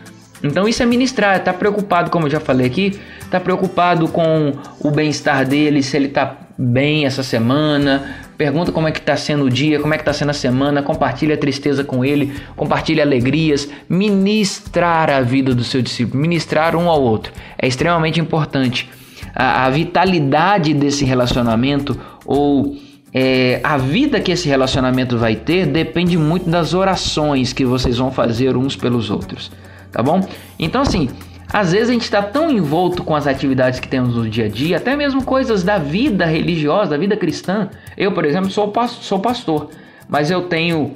Então 0.47 0.67
isso 0.67 0.81
é 0.81 0.85
ministrar, 0.85 1.43
tá 1.43 1.53
preocupado, 1.53 2.09
como 2.09 2.27
eu 2.27 2.31
já 2.31 2.39
falei 2.39 2.67
aqui, 2.67 2.99
tá 3.29 3.39
preocupado 3.39 4.07
com 4.07 4.53
o 4.79 4.91
bem-estar 4.91 5.45
dele, 5.45 5.81
se 5.83 5.97
ele 5.97 6.07
tá 6.07 6.37
bem 6.57 7.05
essa 7.05 7.23
semana, 7.23 8.17
pergunta 8.37 8.71
como 8.71 8.87
é 8.87 8.91
que 8.91 8.99
está 8.99 9.15
sendo 9.17 9.45
o 9.45 9.49
dia, 9.49 9.79
como 9.79 9.93
é 9.93 9.97
que 9.97 10.01
está 10.01 10.13
sendo 10.13 10.29
a 10.29 10.33
semana, 10.33 10.81
compartilha 10.81 11.35
a 11.35 11.37
tristeza 11.37 11.83
com 11.83 12.03
ele, 12.03 12.33
compartilha 12.55 13.03
alegrias, 13.03 13.69
ministrar 13.89 15.09
a 15.09 15.21
vida 15.21 15.53
do 15.53 15.63
seu 15.63 15.81
discípulo, 15.81 16.21
ministrar 16.21 16.75
um 16.75 16.89
ao 16.89 17.01
outro. 17.01 17.33
É 17.57 17.67
extremamente 17.67 18.19
importante. 18.19 18.89
A, 19.33 19.65
a 19.65 19.69
vitalidade 19.69 20.73
desse 20.73 21.03
relacionamento 21.03 21.99
ou 22.25 22.77
é, 23.17 23.61
a 23.63 23.77
vida 23.77 24.19
que 24.19 24.33
esse 24.33 24.49
relacionamento 24.49 25.17
vai 25.17 25.37
ter 25.37 25.65
depende 25.65 26.17
muito 26.17 26.49
das 26.49 26.73
orações 26.73 27.53
que 27.53 27.63
vocês 27.63 27.97
vão 27.97 28.11
fazer 28.11 28.57
uns 28.57 28.75
pelos 28.75 29.09
outros, 29.09 29.49
tá 29.95 30.03
bom? 30.03 30.19
Então, 30.59 30.81
assim, 30.81 31.07
às 31.51 31.71
vezes 31.71 31.89
a 31.89 31.93
gente 31.93 32.03
está 32.03 32.21
tão 32.21 32.51
envolto 32.51 33.01
com 33.01 33.15
as 33.15 33.25
atividades 33.25 33.79
que 33.79 33.87
temos 33.87 34.17
no 34.17 34.29
dia 34.29 34.45
a 34.45 34.49
dia, 34.49 34.75
até 34.75 34.93
mesmo 34.93 35.23
coisas 35.23 35.63
da 35.63 35.77
vida 35.77 36.25
religiosa, 36.25 36.91
da 36.91 36.97
vida 36.97 37.15
cristã. 37.15 37.69
Eu, 37.95 38.11
por 38.11 38.25
exemplo, 38.25 38.51
sou, 38.51 38.73
sou 38.89 39.19
pastor, 39.19 39.69
mas 40.09 40.29
eu 40.29 40.41
tenho 40.41 40.91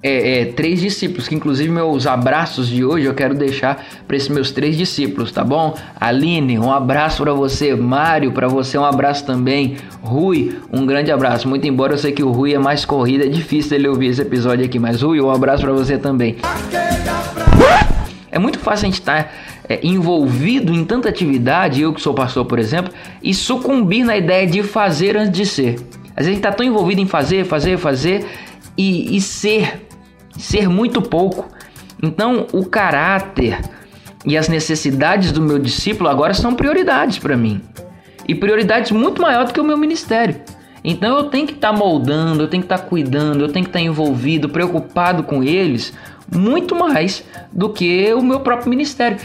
é, 0.00 0.42
é, 0.42 0.44
três 0.44 0.80
discípulos, 0.80 1.26
que 1.26 1.34
inclusive 1.34 1.68
meus 1.68 2.06
abraços 2.06 2.68
de 2.68 2.84
hoje 2.84 3.06
eu 3.06 3.14
quero 3.14 3.34
deixar 3.34 3.84
para 4.06 4.16
esses 4.16 4.28
meus 4.28 4.52
três 4.52 4.76
discípulos, 4.76 5.32
tá 5.32 5.42
bom? 5.42 5.74
Aline, 5.98 6.56
um 6.56 6.70
abraço 6.70 7.24
para 7.24 7.34
você. 7.34 7.74
Mário, 7.74 8.30
para 8.30 8.46
você 8.46 8.78
um 8.78 8.84
abraço 8.84 9.26
também. 9.26 9.76
Rui, 10.02 10.56
um 10.72 10.86
grande 10.86 11.10
abraço. 11.10 11.48
Muito 11.48 11.66
embora 11.66 11.94
eu 11.94 11.98
sei 11.98 12.12
que 12.12 12.22
o 12.22 12.30
Rui 12.30 12.54
é 12.54 12.60
mais 12.60 12.84
corrida, 12.84 13.24
é 13.24 13.28
difícil 13.28 13.76
ele 13.76 13.88
ouvir 13.88 14.06
esse 14.06 14.22
episódio 14.22 14.64
aqui, 14.64 14.78
mas 14.78 15.02
Rui, 15.02 15.20
um 15.20 15.30
abraço 15.30 15.64
para 15.64 15.72
você 15.72 15.98
também. 15.98 16.36
É 18.34 18.38
muito 18.40 18.58
fácil 18.58 18.86
a 18.86 18.90
gente 18.90 18.98
estar 18.98 19.22
tá, 19.22 19.30
é, 19.68 19.78
envolvido 19.86 20.74
em 20.74 20.84
tanta 20.84 21.08
atividade, 21.08 21.80
eu 21.80 21.94
que 21.94 22.02
sou 22.02 22.12
pastor, 22.12 22.44
por 22.44 22.58
exemplo, 22.58 22.92
e 23.22 23.32
sucumbir 23.32 24.04
na 24.04 24.16
ideia 24.16 24.44
de 24.44 24.60
fazer 24.64 25.16
antes 25.16 25.30
de 25.30 25.46
ser. 25.46 25.74
Às 25.76 25.76
vezes 25.76 26.02
a 26.16 26.22
gente 26.22 26.36
está 26.38 26.50
tão 26.50 26.66
envolvido 26.66 27.00
em 27.00 27.06
fazer, 27.06 27.44
fazer, 27.44 27.78
fazer 27.78 28.26
e, 28.76 29.16
e 29.16 29.20
ser, 29.20 29.86
ser 30.36 30.68
muito 30.68 31.00
pouco. 31.00 31.48
Então, 32.02 32.48
o 32.52 32.66
caráter 32.66 33.60
e 34.26 34.36
as 34.36 34.48
necessidades 34.48 35.30
do 35.30 35.40
meu 35.40 35.60
discípulo 35.60 36.08
agora 36.08 36.34
são 36.34 36.54
prioridades 36.54 37.20
para 37.20 37.36
mim. 37.36 37.62
E 38.26 38.34
prioridades 38.34 38.90
muito 38.90 39.22
maior 39.22 39.44
do 39.44 39.52
que 39.52 39.60
o 39.60 39.64
meu 39.64 39.76
ministério. 39.78 40.40
Então 40.84 41.16
eu 41.16 41.24
tenho 41.24 41.46
que 41.46 41.54
estar 41.54 41.72
tá 41.72 41.78
moldando, 41.78 42.42
eu 42.42 42.48
tenho 42.48 42.62
que 42.62 42.66
estar 42.66 42.78
tá 42.78 42.86
cuidando, 42.86 43.40
eu 43.40 43.48
tenho 43.48 43.64
que 43.64 43.70
estar 43.70 43.78
tá 43.78 43.84
envolvido, 43.84 44.50
preocupado 44.50 45.22
com 45.22 45.42
eles, 45.42 45.94
muito 46.30 46.76
mais 46.76 47.24
do 47.50 47.70
que 47.70 48.12
o 48.12 48.20
meu 48.20 48.40
próprio 48.40 48.68
ministério. 48.68 49.16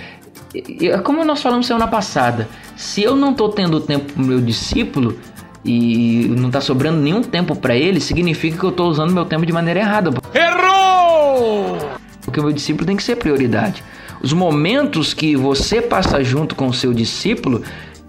Como 1.03 1.23
nós 1.25 1.41
falamos 1.41 1.67
semana 1.67 1.87
passada, 1.87 2.47
se 2.77 3.03
eu 3.03 3.13
não 3.13 3.31
estou 3.31 3.49
tendo 3.49 3.81
tempo 3.81 4.13
para 4.13 4.23
o 4.23 4.25
meu 4.25 4.39
discípulo 4.39 5.19
e 5.65 6.33
não 6.37 6.47
está 6.47 6.61
sobrando 6.61 7.01
nenhum 7.01 7.21
tempo 7.21 7.53
para 7.53 7.75
ele, 7.75 7.99
significa 7.99 8.57
que 8.57 8.63
eu 8.63 8.69
estou 8.69 8.89
usando 8.89 9.11
meu 9.11 9.25
tempo 9.25 9.45
de 9.45 9.51
maneira 9.51 9.81
errada. 9.81 10.11
Errou! 10.33 11.77
Porque 12.21 12.39
o 12.39 12.43
meu 12.43 12.53
discípulo 12.53 12.85
tem 12.87 12.95
que 12.95 13.03
ser 13.03 13.17
prioridade. 13.17 13.83
Os 14.21 14.31
momentos 14.31 15.13
que 15.13 15.35
você 15.35 15.81
passa 15.81 16.23
junto 16.23 16.55
com 16.55 16.67
o 16.67 16.73
seu 16.73 16.93
discípulo 16.93 17.63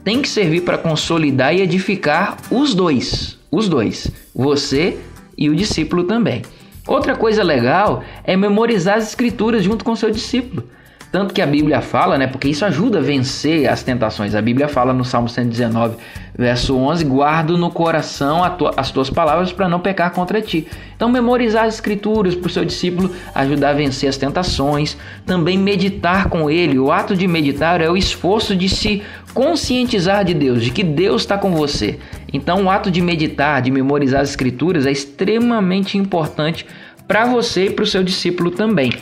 tem 0.04 0.23
que 0.23 0.28
servir 0.28 0.62
para 0.62 0.78
consolidar 0.78 1.54
e 1.54 1.61
edificar 1.61 2.37
os 2.50 2.75
dois. 2.75 3.40
Os 3.50 3.69
dois. 3.69 4.11
Você 4.35 4.99
e 5.37 5.49
o 5.49 5.57
discípulo 5.57 6.04
também. 6.04 6.42
Outra 6.87 7.16
coisa 7.16 7.42
legal 7.42 8.02
é 8.25 8.37
memorizar 8.37 8.97
as 8.97 9.09
escrituras 9.09 9.62
junto 9.62 9.85
com 9.85 9.95
seu 9.97 10.11
discípulo. 10.11 10.64
Tanto 11.12 11.35
que 11.35 11.42
a 11.42 11.47
Bíblia 11.47 11.80
fala, 11.80 12.16
né? 12.16 12.28
Porque 12.28 12.49
isso 12.49 12.64
ajuda 12.64 12.99
a 12.99 13.02
vencer 13.02 13.69
as 13.69 13.83
tentações. 13.83 14.37
A 14.37 14.40
Bíblia 14.40 14.69
fala 14.69 14.92
no 14.92 15.04
Salmo 15.04 15.28
119, 15.28 15.97
verso 16.38 16.76
11: 16.76 17.04
Guardo 17.04 17.59
no 17.59 17.69
coração 17.69 18.42
as 18.76 18.92
tuas 18.92 19.11
palavras 19.11 19.52
para 19.52 19.69
não 19.69 19.80
pecar 19.80 20.12
contra 20.12 20.40
ti. 20.40 20.69
Então, 20.95 21.09
memorizar 21.09 21.64
as 21.64 21.75
Escrituras 21.75 22.37
para 22.37 22.47
o 22.47 22.50
seu 22.50 22.64
discípulo 22.64 23.11
ajudar 23.35 23.71
a 23.71 23.73
vencer 23.73 24.09
as 24.09 24.16
tentações. 24.16 24.97
Também 25.26 25.59
meditar 25.59 26.28
com 26.28 26.49
ele. 26.49 26.78
O 26.78 26.92
ato 26.92 27.16
de 27.16 27.26
meditar 27.26 27.80
é 27.80 27.90
o 27.90 27.97
esforço 27.97 28.54
de 28.54 28.69
se 28.69 29.02
conscientizar 29.35 30.25
de 30.25 30.35
Deus, 30.35 30.62
de 30.62 30.71
que 30.71 30.85
Deus 30.85 31.23
está 31.23 31.37
com 31.37 31.50
você. 31.50 31.99
Então, 32.33 32.65
o 32.65 32.71
ato 32.71 32.91
de 32.91 33.01
meditar, 33.01 33.61
de 33.63 33.71
memorizar 33.71 34.21
as 34.21 34.31
Escrituras 34.31 34.87
é 34.87 34.93
extremamente 34.93 35.99
importante 35.99 36.67
para 37.07 37.27
você 37.27 37.67
e 37.67 37.71
para 37.71 37.83
o 37.83 37.87
seu 37.87 38.03
discípulo 38.03 38.51
também. 38.51 38.93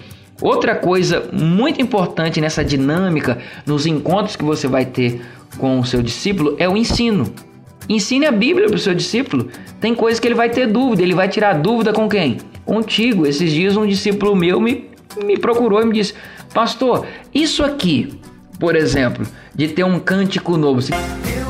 Outra 0.41 0.75
coisa 0.75 1.29
muito 1.33 1.83
importante 1.83 2.41
nessa 2.41 2.65
dinâmica, 2.65 3.39
nos 3.67 3.87
encontros 3.87 4.37
que 4.37 4.45
você 4.45 4.69
vai 4.69 4.87
ter 4.87 5.21
com 5.59 5.81
o 5.81 5.85
seu 5.85 6.01
discípulo, 6.01 6.55
é 6.59 6.69
o 6.69 6.77
ensino. 6.77 7.33
Ensine 7.89 8.27
a 8.27 8.33
Bíblia 8.33 8.67
para 8.67 8.77
o 8.77 8.79
seu 8.79 8.95
discípulo. 8.95 9.49
Tem 9.81 9.95
coisas 9.95 10.21
que 10.21 10.29
ele 10.29 10.35
vai 10.35 10.49
ter 10.49 10.67
dúvida, 10.67 11.03
ele 11.03 11.15
vai 11.15 11.29
tirar 11.29 11.55
dúvida 11.55 11.93
com 11.93 12.09
quem? 12.09 12.39
Contigo. 12.65 13.27
Esses 13.27 13.51
dias 13.51 13.77
um 13.77 13.87
discípulo 13.87 14.37
meu 14.37 14.61
me, 14.61 14.89
me 15.25 15.39
procurou 15.39 15.83
e 15.83 15.87
me 15.87 15.95
disse: 15.95 16.15
Pastor, 16.55 17.07
isso 17.35 17.65
aqui, 17.65 18.13
por 18.61 18.77
exemplo, 18.77 19.27
de 19.55 19.69
ter 19.69 19.85
um 19.85 19.99
cântico 19.99 20.57
novo. 20.57 20.81
Eu 20.83 21.48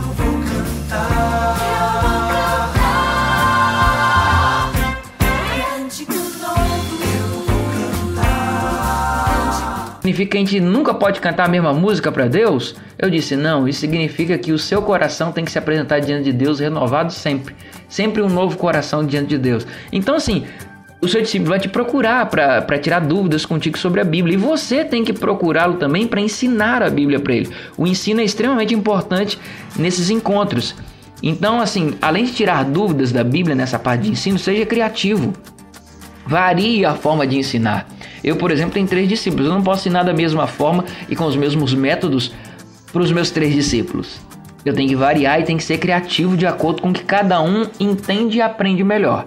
Significa 10.18 10.30
que 10.30 10.36
a 10.36 10.40
gente 10.40 10.60
nunca 10.60 10.92
pode 10.92 11.20
cantar 11.20 11.44
a 11.44 11.48
mesma 11.48 11.72
música 11.72 12.10
para 12.10 12.26
Deus? 12.26 12.74
Eu 12.98 13.08
disse: 13.08 13.36
não, 13.36 13.68
isso 13.68 13.78
significa 13.78 14.36
que 14.36 14.50
o 14.50 14.58
seu 14.58 14.82
coração 14.82 15.30
tem 15.30 15.44
que 15.44 15.50
se 15.52 15.58
apresentar 15.58 16.00
diante 16.00 16.24
de 16.24 16.32
Deus 16.32 16.58
renovado 16.58 17.12
sempre. 17.12 17.54
Sempre 17.88 18.20
um 18.20 18.28
novo 18.28 18.56
coração 18.56 19.06
diante 19.06 19.28
de 19.28 19.38
Deus. 19.38 19.64
Então, 19.92 20.16
assim, 20.16 20.44
o 21.00 21.06
seu 21.06 21.22
discípulo 21.22 21.50
vai 21.50 21.60
te 21.60 21.68
procurar 21.68 22.26
para 22.26 22.78
tirar 22.80 22.98
dúvidas 22.98 23.46
contigo 23.46 23.78
sobre 23.78 24.00
a 24.00 24.04
Bíblia. 24.04 24.34
E 24.34 24.36
você 24.36 24.84
tem 24.84 25.04
que 25.04 25.12
procurá-lo 25.12 25.74
também 25.74 26.04
para 26.08 26.20
ensinar 26.20 26.82
a 26.82 26.90
Bíblia 26.90 27.20
para 27.20 27.34
ele. 27.34 27.50
O 27.76 27.86
ensino 27.86 28.20
é 28.20 28.24
extremamente 28.24 28.74
importante 28.74 29.38
nesses 29.76 30.10
encontros. 30.10 30.74
Então, 31.22 31.60
assim, 31.60 31.94
além 32.02 32.24
de 32.24 32.32
tirar 32.32 32.64
dúvidas 32.64 33.12
da 33.12 33.22
Bíblia 33.22 33.54
nessa 33.54 33.78
parte 33.78 34.02
de 34.02 34.10
ensino, 34.10 34.36
seja 34.36 34.66
criativo. 34.66 35.32
Varie 36.26 36.84
a 36.84 36.94
forma 36.94 37.24
de 37.24 37.38
ensinar. 37.38 37.86
Eu, 38.22 38.36
por 38.36 38.50
exemplo, 38.50 38.74
tenho 38.74 38.86
três 38.86 39.08
discípulos. 39.08 39.46
Eu 39.46 39.52
não 39.52 39.62
posso 39.62 39.82
ensinar 39.82 40.02
da 40.02 40.12
mesma 40.12 40.46
forma 40.46 40.84
e 41.08 41.16
com 41.16 41.24
os 41.24 41.36
mesmos 41.36 41.74
métodos 41.74 42.32
para 42.92 43.02
os 43.02 43.12
meus 43.12 43.30
três 43.30 43.54
discípulos. 43.54 44.20
Eu 44.64 44.74
tenho 44.74 44.88
que 44.88 44.96
variar 44.96 45.40
e 45.40 45.44
tenho 45.44 45.58
que 45.58 45.64
ser 45.64 45.78
criativo 45.78 46.36
de 46.36 46.46
acordo 46.46 46.82
com 46.82 46.90
o 46.90 46.92
que 46.92 47.04
cada 47.04 47.40
um 47.40 47.66
entende 47.78 48.38
e 48.38 48.42
aprende 48.42 48.82
melhor. 48.82 49.26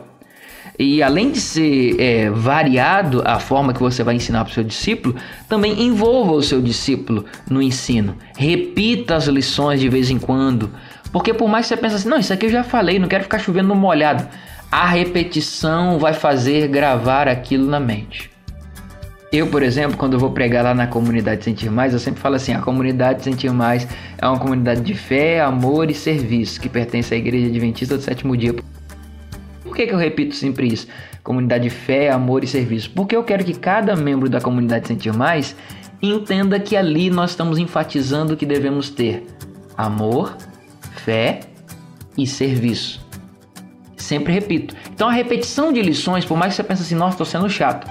E 0.77 1.03
além 1.03 1.31
de 1.31 1.39
ser 1.39 1.99
é, 1.99 2.29
variado 2.29 3.21
a 3.25 3.39
forma 3.39 3.73
que 3.73 3.79
você 3.79 4.03
vai 4.03 4.15
ensinar 4.15 4.43
para 4.43 4.51
o 4.51 4.53
seu 4.53 4.63
discípulo, 4.63 5.15
também 5.47 5.83
envolva 5.83 6.31
o 6.31 6.41
seu 6.41 6.61
discípulo 6.61 7.25
no 7.49 7.61
ensino. 7.61 8.15
Repita 8.35 9.15
as 9.15 9.27
lições 9.27 9.79
de 9.79 9.89
vez 9.89 10.09
em 10.09 10.17
quando. 10.17 10.71
Porque 11.11 11.33
por 11.33 11.47
mais 11.47 11.65
que 11.65 11.75
você 11.75 11.77
pense 11.77 11.95
assim, 11.95 12.09
não, 12.09 12.17
isso 12.17 12.33
aqui 12.33 12.47
eu 12.47 12.51
já 12.51 12.63
falei, 12.63 12.97
não 12.97 13.07
quero 13.07 13.23
ficar 13.23 13.37
chovendo 13.37 13.75
molhado. 13.75 14.27
A 14.71 14.87
repetição 14.87 15.99
vai 15.99 16.13
fazer 16.13 16.67
gravar 16.67 17.27
aquilo 17.27 17.67
na 17.67 17.79
mente. 17.79 18.30
Eu, 19.31 19.47
por 19.47 19.63
exemplo, 19.63 19.95
quando 19.95 20.19
vou 20.19 20.31
pregar 20.31 20.61
lá 20.61 20.73
na 20.73 20.87
comunidade 20.87 21.45
Sentir 21.45 21.71
Mais, 21.71 21.93
eu 21.93 21.99
sempre 21.99 22.19
falo 22.19 22.35
assim: 22.35 22.51
a 22.51 22.59
comunidade 22.59 23.23
Sentir 23.23 23.49
Mais 23.51 23.87
é 24.17 24.27
uma 24.27 24.37
comunidade 24.37 24.81
de 24.81 24.93
fé, 24.93 25.39
amor 25.39 25.89
e 25.89 25.93
serviço 25.93 26.59
que 26.59 26.67
pertence 26.67 27.13
à 27.13 27.17
Igreja 27.17 27.47
Adventista 27.47 27.95
do 27.95 28.03
Sétimo 28.03 28.35
Dia. 28.35 28.53
Por 29.63 29.73
que, 29.73 29.87
que 29.87 29.93
eu 29.93 29.97
repito 29.97 30.35
sempre 30.35 30.67
isso? 30.67 30.85
Comunidade 31.23 31.63
de 31.63 31.69
fé, 31.69 32.11
amor 32.11 32.43
e 32.43 32.47
serviço. 32.47 32.91
Porque 32.91 33.15
eu 33.15 33.23
quero 33.23 33.45
que 33.45 33.53
cada 33.53 33.95
membro 33.95 34.27
da 34.27 34.41
comunidade 34.41 34.89
Sentir 34.89 35.13
Mais 35.13 35.55
entenda 36.01 36.59
que 36.59 36.75
ali 36.75 37.09
nós 37.09 37.29
estamos 37.29 37.57
enfatizando 37.57 38.35
que 38.35 38.45
devemos 38.45 38.89
ter 38.89 39.25
amor, 39.77 40.35
fé 41.05 41.39
e 42.17 42.27
serviço. 42.27 42.99
Sempre 43.95 44.33
repito. 44.33 44.75
Então 44.93 45.07
a 45.07 45.13
repetição 45.13 45.71
de 45.71 45.81
lições, 45.81 46.25
por 46.25 46.37
mais 46.37 46.51
que 46.51 46.57
você 46.57 46.63
pense 46.63 46.81
assim, 46.81 46.95
nossa, 46.95 47.13
estou 47.13 47.25
sendo 47.25 47.49
chato. 47.49 47.87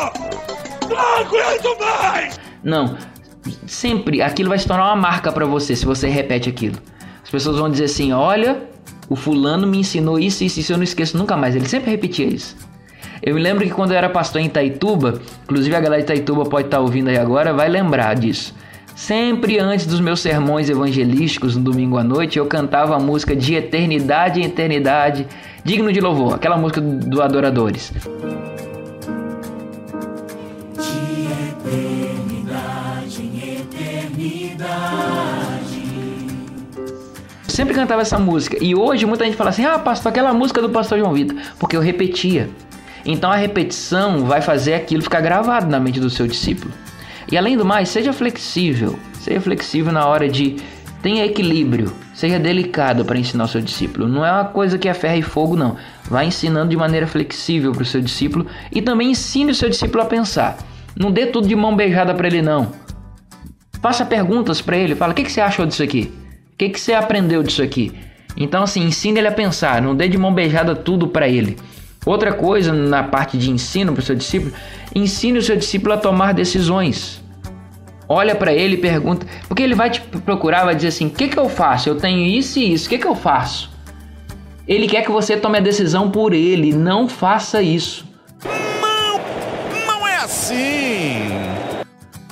Muito! 0.00 0.40
aguento 1.20 1.78
mais! 1.78 2.40
Não. 2.62 2.96
Sempre 3.66 4.20
aquilo 4.20 4.50
vai 4.50 4.58
se 4.58 4.66
tornar 4.66 4.86
uma 4.86 4.96
marca 4.96 5.32
para 5.32 5.46
você 5.46 5.74
se 5.74 5.86
você 5.86 6.08
repete 6.08 6.48
aquilo. 6.48 6.76
As 7.22 7.30
pessoas 7.30 7.56
vão 7.58 7.70
dizer 7.70 7.84
assim: 7.84 8.12
olha, 8.12 8.62
o 9.08 9.16
fulano 9.16 9.66
me 9.66 9.78
ensinou 9.78 10.18
isso, 10.18 10.44
isso, 10.44 10.60
isso, 10.60 10.72
eu 10.72 10.76
não 10.76 10.84
esqueço 10.84 11.16
nunca 11.16 11.36
mais. 11.36 11.56
Ele 11.56 11.68
sempre 11.68 11.90
repetia 11.90 12.26
isso. 12.26 12.56
Eu 13.22 13.34
me 13.34 13.40
lembro 13.40 13.64
que 13.64 13.70
quando 13.70 13.92
eu 13.92 13.98
era 13.98 14.08
pastor 14.08 14.40
em 14.40 14.46
Itaituba, 14.46 15.20
inclusive 15.44 15.74
a 15.74 15.80
galera 15.80 16.02
de 16.02 16.10
Itaituba 16.10 16.44
pode 16.44 16.66
estar 16.66 16.80
ouvindo 16.80 17.08
aí 17.08 17.18
agora, 17.18 17.52
vai 17.52 17.68
lembrar 17.68 18.14
disso. 18.14 18.54
Sempre 18.94 19.58
antes 19.58 19.86
dos 19.86 20.00
meus 20.00 20.20
sermões 20.20 20.68
evangelísticos 20.68 21.56
no 21.56 21.62
domingo 21.62 21.96
à 21.96 22.04
noite, 22.04 22.38
eu 22.38 22.46
cantava 22.46 22.96
a 22.96 22.98
música 22.98 23.34
de 23.34 23.54
eternidade 23.54 24.40
em 24.40 24.44
eternidade, 24.44 25.26
digno 25.64 25.92
de 25.92 26.00
louvor, 26.00 26.34
aquela 26.34 26.56
música 26.56 26.80
do 26.80 27.22
Adoradores. 27.22 27.92
Sempre 37.60 37.74
cantava 37.74 38.00
essa 38.00 38.18
música. 38.18 38.56
E 38.60 38.74
hoje 38.74 39.04
muita 39.04 39.24
gente 39.24 39.36
fala 39.36 39.50
assim: 39.50 39.64
ah, 39.64 39.78
pastor, 39.78 40.10
aquela 40.10 40.32
música 40.32 40.62
do 40.62 40.70
pastor 40.70 40.98
João 40.98 41.12
Vitor. 41.12 41.36
Porque 41.58 41.76
eu 41.76 41.80
repetia. 41.80 42.48
Então 43.04 43.30
a 43.30 43.36
repetição 43.36 44.24
vai 44.24 44.40
fazer 44.40 44.74
aquilo 44.74 45.02
ficar 45.02 45.20
gravado 45.20 45.66
na 45.70 45.78
mente 45.78 46.00
do 46.00 46.08
seu 46.08 46.26
discípulo. 46.26 46.72
E 47.30 47.36
além 47.36 47.56
do 47.56 47.64
mais, 47.64 47.90
seja 47.90 48.12
flexível. 48.12 48.98
Seja 49.20 49.40
flexível 49.40 49.92
na 49.92 50.06
hora 50.06 50.28
de. 50.28 50.56
Tenha 51.02 51.24
equilíbrio. 51.24 51.92
Seja 52.14 52.38
delicado 52.38 53.04
para 53.04 53.18
ensinar 53.18 53.44
o 53.44 53.48
seu 53.48 53.60
discípulo. 53.60 54.08
Não 54.08 54.24
é 54.24 54.32
uma 54.32 54.44
coisa 54.46 54.78
que 54.78 54.88
é 54.88 54.94
ferro 54.94 55.16
e 55.16 55.22
fogo, 55.22 55.54
não. 55.54 55.76
Vai 56.04 56.26
ensinando 56.26 56.70
de 56.70 56.76
maneira 56.76 57.06
flexível 57.06 57.72
para 57.72 57.82
o 57.82 57.86
seu 57.86 58.00
discípulo. 58.00 58.46
E 58.72 58.80
também 58.80 59.10
ensine 59.10 59.52
o 59.52 59.54
seu 59.54 59.68
discípulo 59.68 60.02
a 60.02 60.06
pensar. 60.06 60.56
Não 60.98 61.10
dê 61.10 61.26
tudo 61.26 61.46
de 61.46 61.56
mão 61.56 61.76
beijada 61.76 62.14
para 62.14 62.26
ele, 62.26 62.42
não. 62.42 62.72
Faça 63.82 64.04
perguntas 64.04 64.62
para 64.62 64.76
ele. 64.78 64.94
Fala: 64.94 65.12
o 65.12 65.14
que, 65.14 65.24
que 65.24 65.32
você 65.32 65.40
achou 65.40 65.66
disso 65.66 65.82
aqui? 65.82 66.12
Que, 66.60 66.68
que 66.68 66.80
você 66.80 66.92
aprendeu 66.92 67.42
disso 67.42 67.62
aqui? 67.62 67.90
Então, 68.36 68.62
assim, 68.62 68.82
ensine 68.82 69.18
ele 69.18 69.28
a 69.28 69.32
pensar, 69.32 69.80
não 69.80 69.96
dê 69.96 70.08
de 70.08 70.18
mão 70.18 70.32
beijada 70.32 70.76
tudo 70.76 71.08
para 71.08 71.26
ele. 71.26 71.56
Outra 72.04 72.34
coisa 72.34 72.70
na 72.70 73.02
parte 73.02 73.38
de 73.38 73.50
ensino 73.50 73.92
para 73.92 74.00
o 74.00 74.04
seu 74.04 74.14
discípulo, 74.14 74.52
ensine 74.94 75.38
o 75.38 75.42
seu 75.42 75.56
discípulo 75.56 75.94
a 75.94 75.96
tomar 75.96 76.34
decisões. 76.34 77.22
Olha 78.06 78.34
para 78.34 78.52
ele 78.52 78.74
e 78.74 78.78
pergunta, 78.78 79.26
porque 79.48 79.62
ele 79.62 79.74
vai 79.74 79.88
te 79.88 80.00
procurar, 80.00 80.64
vai 80.64 80.74
dizer 80.74 80.88
assim: 80.88 81.06
o 81.06 81.10
que, 81.10 81.28
que 81.28 81.38
eu 81.38 81.48
faço? 81.48 81.88
Eu 81.88 81.96
tenho 81.96 82.26
isso 82.26 82.58
e 82.58 82.72
isso, 82.72 82.86
o 82.86 82.90
que, 82.90 82.98
que 82.98 83.06
eu 83.06 83.14
faço? 83.14 83.70
Ele 84.68 84.86
quer 84.86 85.02
que 85.02 85.10
você 85.10 85.36
tome 85.36 85.58
a 85.58 85.62
decisão 85.62 86.10
por 86.10 86.34
ele, 86.34 86.72
não 86.72 87.08
faça 87.08 87.62
isso. 87.62 88.06
Não, 88.44 89.86
não 89.86 90.06
é 90.06 90.16
assim. 90.16 91.39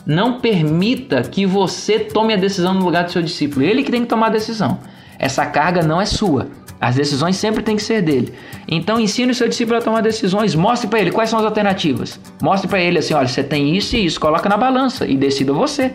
Não 0.09 0.41
permita 0.41 1.21
que 1.21 1.45
você 1.45 1.99
tome 1.99 2.33
a 2.33 2.37
decisão 2.39 2.73
no 2.73 2.83
lugar 2.83 3.05
do 3.05 3.13
seu 3.13 3.21
discípulo. 3.21 3.63
Ele 3.63 3.83
que 3.83 3.91
tem 3.91 4.01
que 4.01 4.07
tomar 4.07 4.29
a 4.29 4.31
decisão. 4.31 4.79
Essa 5.19 5.45
carga 5.45 5.83
não 5.83 6.01
é 6.01 6.07
sua. 6.07 6.49
As 6.81 6.95
decisões 6.95 7.37
sempre 7.37 7.63
têm 7.63 7.77
que 7.77 7.83
ser 7.83 8.01
dele. 8.01 8.33
Então 8.67 8.99
ensine 8.99 9.33
o 9.33 9.35
seu 9.35 9.47
discípulo 9.47 9.77
a 9.77 9.83
tomar 9.83 10.01
decisões. 10.01 10.55
Mostre 10.55 10.89
para 10.89 11.01
ele 11.01 11.11
quais 11.11 11.29
são 11.29 11.39
as 11.39 11.45
alternativas. 11.45 12.19
Mostre 12.41 12.67
para 12.67 12.81
ele 12.81 12.99
assim, 12.99 13.13
olha, 13.13 13.29
você 13.29 13.45
tem 13.45 13.77
isso 13.77 13.97
e 13.97 14.07
isso, 14.07 14.19
coloca 14.19 14.49
na 14.49 14.57
balança 14.57 15.07
e 15.07 15.15
decida 15.15 15.53
você. 15.53 15.93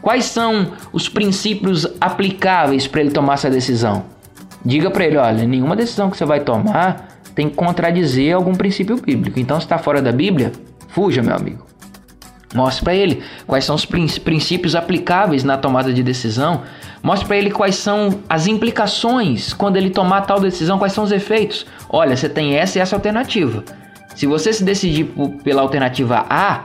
Quais 0.00 0.24
são 0.24 0.72
os 0.92 1.08
princípios 1.08 1.86
aplicáveis 2.00 2.88
para 2.88 3.02
ele 3.02 3.12
tomar 3.12 3.34
essa 3.34 3.48
decisão? 3.48 4.04
Diga 4.64 4.90
para 4.90 5.04
ele, 5.04 5.16
olha, 5.16 5.46
nenhuma 5.46 5.76
decisão 5.76 6.10
que 6.10 6.16
você 6.16 6.24
vai 6.24 6.40
tomar 6.40 7.20
tem 7.36 7.48
que 7.48 7.54
contradizer 7.54 8.34
algum 8.34 8.52
princípio 8.52 8.96
bíblico. 8.96 9.38
Então, 9.38 9.60
se 9.60 9.66
está 9.66 9.78
fora 9.78 10.02
da 10.02 10.10
Bíblia, 10.10 10.50
fuja, 10.88 11.22
meu 11.22 11.36
amigo. 11.36 11.71
Mostre 12.54 12.84
para 12.84 12.94
ele 12.94 13.22
quais 13.46 13.64
são 13.64 13.74
os 13.74 13.86
princípios 13.86 14.74
aplicáveis 14.74 15.42
na 15.44 15.56
tomada 15.56 15.92
de 15.92 16.02
decisão. 16.02 16.62
Mostre 17.02 17.26
para 17.26 17.36
ele 17.36 17.50
quais 17.50 17.76
são 17.76 18.20
as 18.28 18.46
implicações 18.46 19.52
quando 19.52 19.76
ele 19.76 19.90
tomar 19.90 20.22
tal 20.22 20.40
decisão, 20.40 20.78
quais 20.78 20.92
são 20.92 21.04
os 21.04 21.12
efeitos. 21.12 21.66
Olha, 21.88 22.16
você 22.16 22.28
tem 22.28 22.56
essa 22.56 22.78
e 22.78 22.82
essa 22.82 22.94
alternativa. 22.94 23.64
Se 24.14 24.26
você 24.26 24.52
se 24.52 24.62
decidir 24.62 25.04
pela 25.42 25.62
alternativa 25.62 26.26
A, 26.28 26.64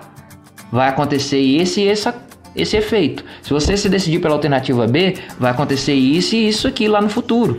vai 0.72 0.90
acontecer 0.90 1.40
esse 1.40 1.82
e 1.82 1.88
esse, 1.88 2.14
esse 2.56 2.78
efeito. 2.78 3.24
Se 3.42 3.52
você 3.52 3.78
se 3.78 3.88
decidir 3.88 4.20
pela 4.20 4.36
alternativa 4.36 4.86
B, 4.86 5.16
vai 5.40 5.52
acontecer 5.52 5.94
isso 5.94 6.36
e 6.36 6.50
isso 6.50 6.68
aqui 6.68 6.88
lá 6.88 7.02
no 7.02 7.10
futuro. 7.10 7.58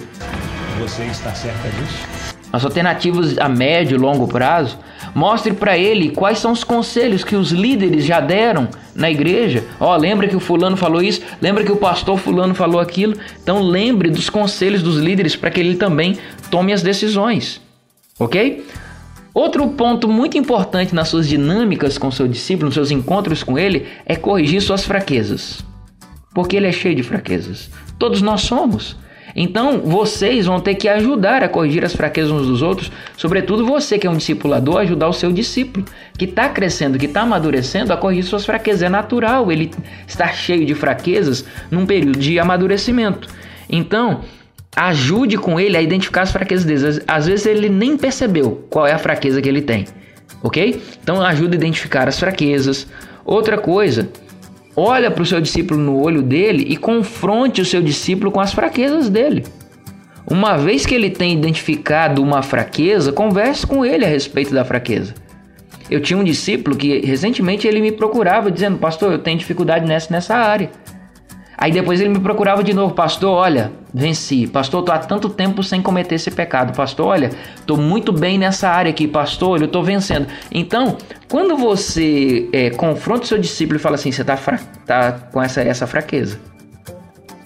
Você 0.79 1.05
está 1.05 1.35
certa 1.35 1.69
disso? 1.71 2.18
As 2.53 2.65
alternativas 2.65 3.39
a 3.39 3.49
médio 3.49 3.97
e 3.97 3.99
longo 3.99 4.27
prazo 4.27 4.79
Mostre 5.15 5.53
para 5.53 5.77
ele 5.77 6.11
quais 6.11 6.39
são 6.39 6.53
os 6.53 6.65
conselhos 6.65 7.25
que 7.25 7.37
os 7.37 7.51
líderes 7.51 8.05
já 8.05 8.21
deram 8.21 8.69
na 8.95 9.11
igreja. 9.11 9.65
Ó, 9.81 9.95
oh, 9.95 9.97
lembra 9.97 10.29
que 10.29 10.37
o 10.37 10.41
fulano 10.41 10.77
falou 10.77 11.03
isso? 11.03 11.23
Lembra 11.41 11.65
que 11.65 11.73
o 11.73 11.77
pastor 11.77 12.19
fulano 12.19 12.55
falou 12.55 12.81
aquilo? 12.81 13.17
Então 13.43 13.63
lembre 13.63 14.11
dos 14.11 14.29
conselhos 14.31 14.83
dos 14.83 14.97
líderes 14.97 15.37
para 15.37 15.51
que 15.51 15.61
ele 15.61 15.77
também 15.77 16.19
tome 16.51 16.73
as 16.73 16.83
decisões. 16.83 17.61
OK? 18.19 18.65
Outro 19.33 19.69
ponto 19.69 20.09
muito 20.09 20.37
importante 20.37 20.95
nas 20.95 21.09
suas 21.09 21.29
dinâmicas 21.29 21.97
com 21.97 22.11
seu 22.11 22.27
discípulo, 22.27 22.67
nos 22.67 22.75
seus 22.75 22.91
encontros 22.91 23.43
com 23.43 23.59
ele, 23.59 23.87
é 24.05 24.17
corrigir 24.17 24.61
suas 24.61 24.85
fraquezas. 24.85 25.65
Porque 26.35 26.57
ele 26.57 26.67
é 26.67 26.73
cheio 26.73 26.95
de 26.95 27.03
fraquezas. 27.03 27.71
Todos 27.99 28.21
nós 28.21 28.43
somos. 28.43 28.97
Então, 29.41 29.83
vocês 29.83 30.47
vão 30.47 30.59
ter 30.59 30.75
que 30.75 30.89
ajudar 30.89 31.45
a 31.45 31.49
corrigir 31.49 31.85
as 31.85 31.95
fraquezas 31.95 32.33
uns 32.33 32.49
dos 32.49 32.61
outros, 32.61 32.91
sobretudo 33.17 33.65
você 33.65 33.97
que 33.97 34.05
é 34.05 34.11
um 34.11 34.17
discipulador, 34.17 34.79
ajudar 34.79 35.07
o 35.07 35.13
seu 35.13 35.31
discípulo, 35.31 35.87
que 36.19 36.25
está 36.25 36.49
crescendo, 36.49 36.99
que 36.99 37.07
está 37.07 37.21
amadurecendo, 37.21 37.93
a 37.93 37.97
corrigir 37.97 38.25
suas 38.25 38.45
fraquezas. 38.45 38.83
É 38.83 38.89
natural 38.89 39.53
ele 39.53 39.71
estar 40.09 40.35
cheio 40.35 40.67
de 40.67 40.75
fraquezas 40.75 41.45
num 41.71 41.87
período 41.87 42.19
de 42.19 42.37
amadurecimento. 42.41 43.29
Então, 43.71 44.23
ajude 44.75 45.39
com 45.39 45.61
ele 45.61 45.77
a 45.77 45.83
identificar 45.83 46.23
as 46.23 46.33
fraquezas 46.33 46.65
dele. 46.65 47.05
Às 47.07 47.27
vezes 47.29 47.47
ele 47.47 47.69
nem 47.69 47.97
percebeu 47.97 48.67
qual 48.69 48.89
é 48.89 48.93
a 48.93 48.99
fraqueza 48.99 49.41
que 49.41 49.49
ele 49.49 49.63
tem, 49.63 49.85
ok? 50.43 50.83
Então, 51.01 51.23
ajude 51.23 51.55
a 51.55 51.59
identificar 51.59 52.09
as 52.09 52.19
fraquezas. 52.19 52.89
Outra 53.25 53.57
coisa, 53.57 54.09
olha 54.79 55.11
para 55.11 55.23
o 55.23 55.27
seu 55.27 55.41
discípulo 55.41 55.81
no 55.81 56.01
olho 56.01 56.23
dele 56.23 56.65
e 56.69 56.77
confronte 56.77 57.61
o 57.61 57.65
seu 57.65 57.83
discípulo 57.83 58.31
com 58.31 58.41
as 58.41 58.53
fraquezas 58.53 59.09
dele. 59.09 59.45
Uma 60.31 60.57
vez 60.57 60.87
que 60.87 60.95
ele 60.95 61.11
tem 61.11 61.33
identificado 61.33 62.23
uma 62.23 62.43
fraqueza, 62.43 63.13
converse 63.13 63.67
com 63.67 63.85
ele 63.85 64.05
a 64.05 64.09
respeito 64.09 64.55
da 64.55 64.65
fraqueza. 64.65 65.15
Eu 65.91 66.01
tinha 66.01 66.19
um 66.19 66.23
discípulo 66.23 66.77
que 66.77 67.01
recentemente 67.01 67.67
ele 67.67 67.81
me 67.81 67.91
procurava 67.91 68.51
dizendo: 68.51 68.79
"Pastor, 68.79 69.11
eu 69.11 69.19
tenho 69.19 69.39
dificuldade 69.39 69.87
nessa 69.87 70.13
nessa 70.13 70.37
área". 70.37 70.71
Aí 71.61 71.73
depois 71.73 72.01
ele 72.01 72.11
me 72.11 72.21
procurava 72.21 72.63
de 72.63 72.73
novo, 72.73 72.95
pastor, 72.95 73.37
olha, 73.37 73.73
venci. 73.93 74.47
Pastor, 74.47 74.85
tô 74.85 74.93
há 74.93 74.99
tanto 74.99 75.29
tempo 75.29 75.61
sem 75.61 75.83
cometer 75.83 76.15
esse 76.15 76.31
pecado. 76.31 76.73
Pastor, 76.73 77.07
olha, 77.07 77.31
tô 77.67 77.77
muito 77.77 78.13
bem 78.13 78.39
nessa 78.39 78.69
área 78.69 78.91
aqui, 78.91 79.09
pastor, 79.09 79.61
eu 79.61 79.67
tô 79.67 79.83
vencendo. 79.83 80.29
Então, 80.53 80.97
quando 81.29 81.57
você 81.57 82.49
é, 82.53 82.71
confronta 82.71 83.25
o 83.25 83.27
seu 83.27 83.39
discípulo 83.39 83.77
e 83.77 83.83
fala 83.83 83.97
assim, 83.97 84.13
você 84.13 84.23
tá, 84.23 84.39
tá 84.87 85.13
com 85.33 85.43
essa, 85.43 85.61
essa 85.61 85.85
fraqueza. 85.85 86.39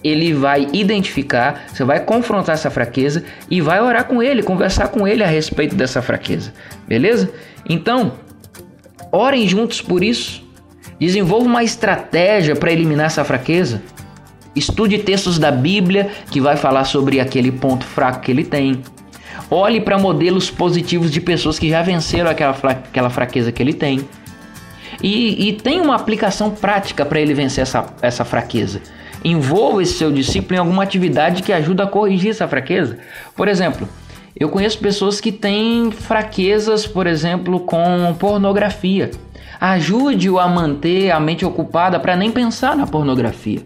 Ele 0.03 0.31
vai 0.31 0.67
identificar, 0.71 1.63
você 1.73 1.83
vai 1.83 1.99
confrontar 1.99 2.53
essa 2.53 2.69
fraqueza 2.69 3.23
e 3.49 3.61
vai 3.61 3.81
orar 3.81 4.05
com 4.05 4.21
ele, 4.21 4.43
conversar 4.43 4.89
com 4.89 5.07
ele 5.07 5.23
a 5.23 5.27
respeito 5.27 5.73
dessa 5.73 6.03
fraqueza. 6.03 6.53
Beleza? 6.87 7.31
Então, 7.67 8.11
orem 9.11 9.47
juntos 9.47 9.81
por 9.81 10.03
isso. 10.03 10.43
Desenvolva 10.99 11.47
uma 11.47 11.63
estratégia 11.63 12.55
para 12.55 12.71
eliminar 12.71 13.07
essa 13.07 13.23
fraqueza. 13.23 13.81
Estude 14.55 14.99
textos 14.99 15.39
da 15.39 15.51
Bíblia 15.51 16.11
que 16.29 16.39
vai 16.39 16.55
falar 16.55 16.85
sobre 16.85 17.19
aquele 17.19 17.51
ponto 17.51 17.85
fraco 17.85 18.19
que 18.19 18.31
ele 18.31 18.43
tem. 18.43 18.81
Olhe 19.49 19.81
para 19.81 19.97
modelos 19.97 20.51
positivos 20.51 21.11
de 21.11 21.19
pessoas 21.19 21.57
que 21.57 21.69
já 21.69 21.81
venceram 21.81 22.29
aquela, 22.29 22.51
aquela 22.51 23.09
fraqueza 23.09 23.51
que 23.51 23.63
ele 23.63 23.73
tem. 23.73 24.07
E, 25.01 25.49
e 25.49 25.53
tem 25.53 25.81
uma 25.81 25.95
aplicação 25.95 26.51
prática 26.51 27.03
para 27.03 27.19
ele 27.19 27.33
vencer 27.33 27.63
essa, 27.63 27.85
essa 28.01 28.23
fraqueza. 28.23 28.81
Envolva 29.23 29.81
esse 29.81 29.93
seu 29.93 30.11
discípulo 30.11 30.55
em 30.55 30.59
alguma 30.59 30.83
atividade 30.83 31.41
que 31.41 31.51
ajuda 31.51 31.83
a 31.83 31.87
corrigir 31.87 32.29
essa 32.29 32.47
fraqueza. 32.47 32.99
Por 33.35 33.47
exemplo, 33.47 33.89
eu 34.39 34.49
conheço 34.49 34.77
pessoas 34.79 35.19
que 35.19 35.31
têm 35.31 35.89
fraquezas, 35.91 36.85
por 36.85 37.07
exemplo, 37.07 37.61
com 37.61 38.15
pornografia. 38.19 39.09
Ajude-o 39.59 40.39
a 40.39 40.47
manter 40.47 41.09
a 41.09 41.19
mente 41.19 41.45
ocupada 41.45 41.99
para 41.99 42.15
nem 42.15 42.31
pensar 42.31 42.75
na 42.75 42.85
pornografia 42.85 43.65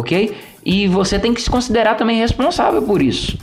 ok? 0.00 0.36
E 0.64 0.86
você 0.88 1.18
tem 1.18 1.32
que 1.32 1.40
se 1.40 1.48
considerar 1.48 1.94
também 1.96 2.18
responsável 2.18 2.82
por 2.82 3.00
isso. 3.00 3.38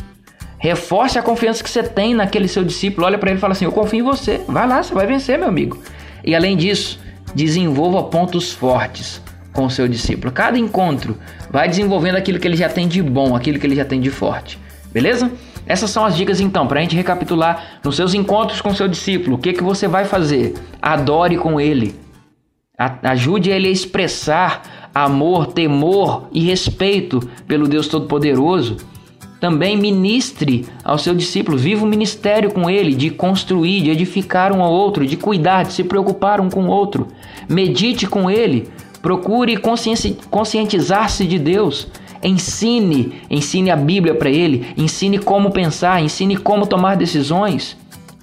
Reforce 0.60 1.18
a 1.20 1.22
confiança 1.24 1.64
que 1.64 1.70
você 1.70 1.84
tem 1.84 2.14
naquele 2.14 2.48
seu 2.48 2.64
discípulo. 2.64 3.06
Olha 3.06 3.18
para 3.18 3.30
ele 3.30 3.38
e 3.38 3.42
fala 3.42 3.54
assim: 3.54 3.66
Eu 3.66 3.72
confio 3.72 4.00
em 4.00 4.04
você. 4.04 4.42
Vai 4.48 4.68
lá, 4.68 4.82
você 4.84 4.94
vai 4.94 5.06
vencer, 5.06 5.38
meu 5.38 5.48
amigo. 5.48 5.80
E 6.24 6.36
além 6.36 6.58
disso, 6.58 7.00
desenvolva 7.36 8.04
pontos 8.04 8.52
fortes 8.52 9.22
com 9.54 9.66
o 9.66 9.70
seu 9.70 9.88
discípulo. 9.88 10.32
Cada 10.32 10.58
encontro 10.58 11.18
vai 11.52 11.68
desenvolvendo 11.68 12.16
aquilo 12.16 12.40
que 12.40 12.48
ele 12.48 12.58
já 12.58 12.70
tem 12.70 12.88
de 12.88 13.02
bom, 13.02 13.36
aquilo 13.36 13.60
que 13.60 13.68
ele 13.68 13.76
já 13.76 13.86
tem 13.86 14.02
de 14.02 14.10
forte. 14.10 14.60
Beleza? 14.92 15.32
Essas 15.68 15.90
são 15.92 16.06
as 16.06 16.16
dicas 16.16 16.40
então, 16.40 16.66
para 16.66 16.80
a 16.80 16.82
gente 16.82 16.96
recapitular 16.96 17.80
nos 17.84 17.96
seus 17.96 18.14
encontros 18.14 18.62
com 18.62 18.74
seu 18.74 18.88
discípulo. 18.88 19.36
O 19.36 19.40
que, 19.40 19.54
que 19.54 19.64
você 19.64 19.88
vai 19.88 20.06
fazer? 20.06 20.54
Adore 20.82 21.38
com 21.38 21.60
ele. 21.60 21.94
A- 22.78 22.98
Ajude 23.12 23.50
ele 23.50 23.68
a 23.68 23.72
expressar 23.72 24.62
amor, 25.06 25.48
temor 25.48 26.28
e 26.32 26.42
respeito 26.42 27.20
pelo 27.48 27.68
Deus 27.68 27.88
Todo-Poderoso. 27.88 28.78
Também 29.40 29.78
ministre 29.78 30.66
ao 30.84 30.98
seu 30.98 31.14
discípulo, 31.14 31.58
viva 31.58 31.86
o 31.86 31.88
ministério 31.88 32.52
com 32.52 32.68
ele, 32.68 32.96
de 32.96 33.12
construir, 33.12 33.82
de 33.82 33.92
edificar 33.92 34.52
um 34.52 34.64
ao 34.64 34.74
outro, 34.74 35.06
de 35.06 35.16
cuidar, 35.16 35.64
de 35.64 35.74
se 35.74 35.84
preocupar 35.84 36.42
um 36.42 36.50
com 36.50 36.66
o 36.66 36.72
outro. 36.72 37.08
Medite 37.48 38.08
com 38.08 38.32
ele, 38.32 38.68
procure 39.02 39.58
conscientizar-se 40.32 41.26
de 41.26 41.38
Deus. 41.38 41.88
Ensine, 42.24 43.14
ensine 43.30 43.70
a 43.70 43.76
Bíblia 43.76 44.16
para 44.16 44.32
ele, 44.32 44.66
ensine 44.76 45.20
como 45.20 45.52
pensar, 45.52 46.02
ensine 46.02 46.36
como 46.36 46.66
tomar 46.66 46.98
decisões. 46.98 47.78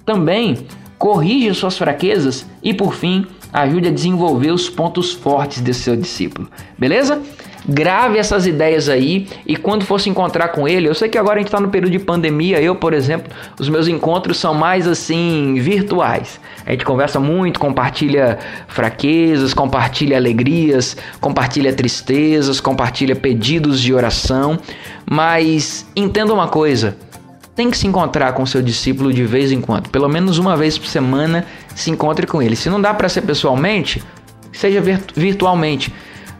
Também 0.05 0.57
corrija 0.97 1.53
suas 1.53 1.77
fraquezas 1.77 2.45
e, 2.61 2.73
por 2.73 2.93
fim, 2.93 3.25
ajude 3.55 3.87
a 3.87 3.91
desenvolver 3.91 4.51
os 4.51 4.69
pontos 4.69 5.13
fortes 5.13 5.61
desse 5.61 5.81
seu 5.81 5.95
discípulo. 5.95 6.49
Beleza? 6.77 7.21
Grave 7.67 8.19
essas 8.19 8.45
ideias 8.45 8.89
aí 8.89 9.27
e 9.43 9.55
quando 9.55 9.85
for 9.85 9.99
se 9.99 10.07
encontrar 10.07 10.49
com 10.49 10.67
ele, 10.67 10.87
eu 10.87 10.93
sei 10.93 11.09
que 11.09 11.17
agora 11.17 11.35
a 11.35 11.37
gente 11.39 11.47
está 11.47 11.59
no 11.59 11.69
período 11.69 11.91
de 11.91 11.97
pandemia, 11.97 12.61
eu, 12.61 12.75
por 12.75 12.93
exemplo, 12.93 13.31
os 13.59 13.67
meus 13.69 13.87
encontros 13.87 14.37
são 14.37 14.53
mais 14.53 14.87
assim 14.87 15.55
virtuais. 15.55 16.39
A 16.63 16.71
gente 16.71 16.85
conversa 16.85 17.19
muito, 17.19 17.59
compartilha 17.59 18.37
fraquezas, 18.67 19.51
compartilha 19.51 20.15
alegrias, 20.15 20.95
compartilha 21.19 21.73
tristezas, 21.73 22.59
compartilha 22.59 23.15
pedidos 23.15 23.81
de 23.81 23.93
oração, 23.93 24.59
mas 25.09 25.87
entenda 25.95 26.31
uma 26.31 26.47
coisa, 26.47 26.95
tem 27.55 27.71
que 27.71 27.77
se 27.77 27.87
encontrar 27.87 28.33
com 28.33 28.45
seu 28.45 28.61
discípulo 28.61 29.13
de 29.13 29.23
vez 29.23 29.51
em 29.51 29.61
quando, 29.61 29.89
pelo 29.89 30.09
menos 30.09 30.37
uma 30.37 30.57
vez 30.57 30.77
por 30.77 30.87
semana, 30.87 31.45
se 31.75 31.91
encontre 31.91 32.25
com 32.25 32.41
ele. 32.41 32.55
Se 32.55 32.69
não 32.69 32.81
dá 32.81 32.93
para 32.93 33.07
ser 33.09 33.21
pessoalmente, 33.21 34.01
seja 34.51 34.81
virtu- 34.81 35.13
virtualmente. 35.15 35.93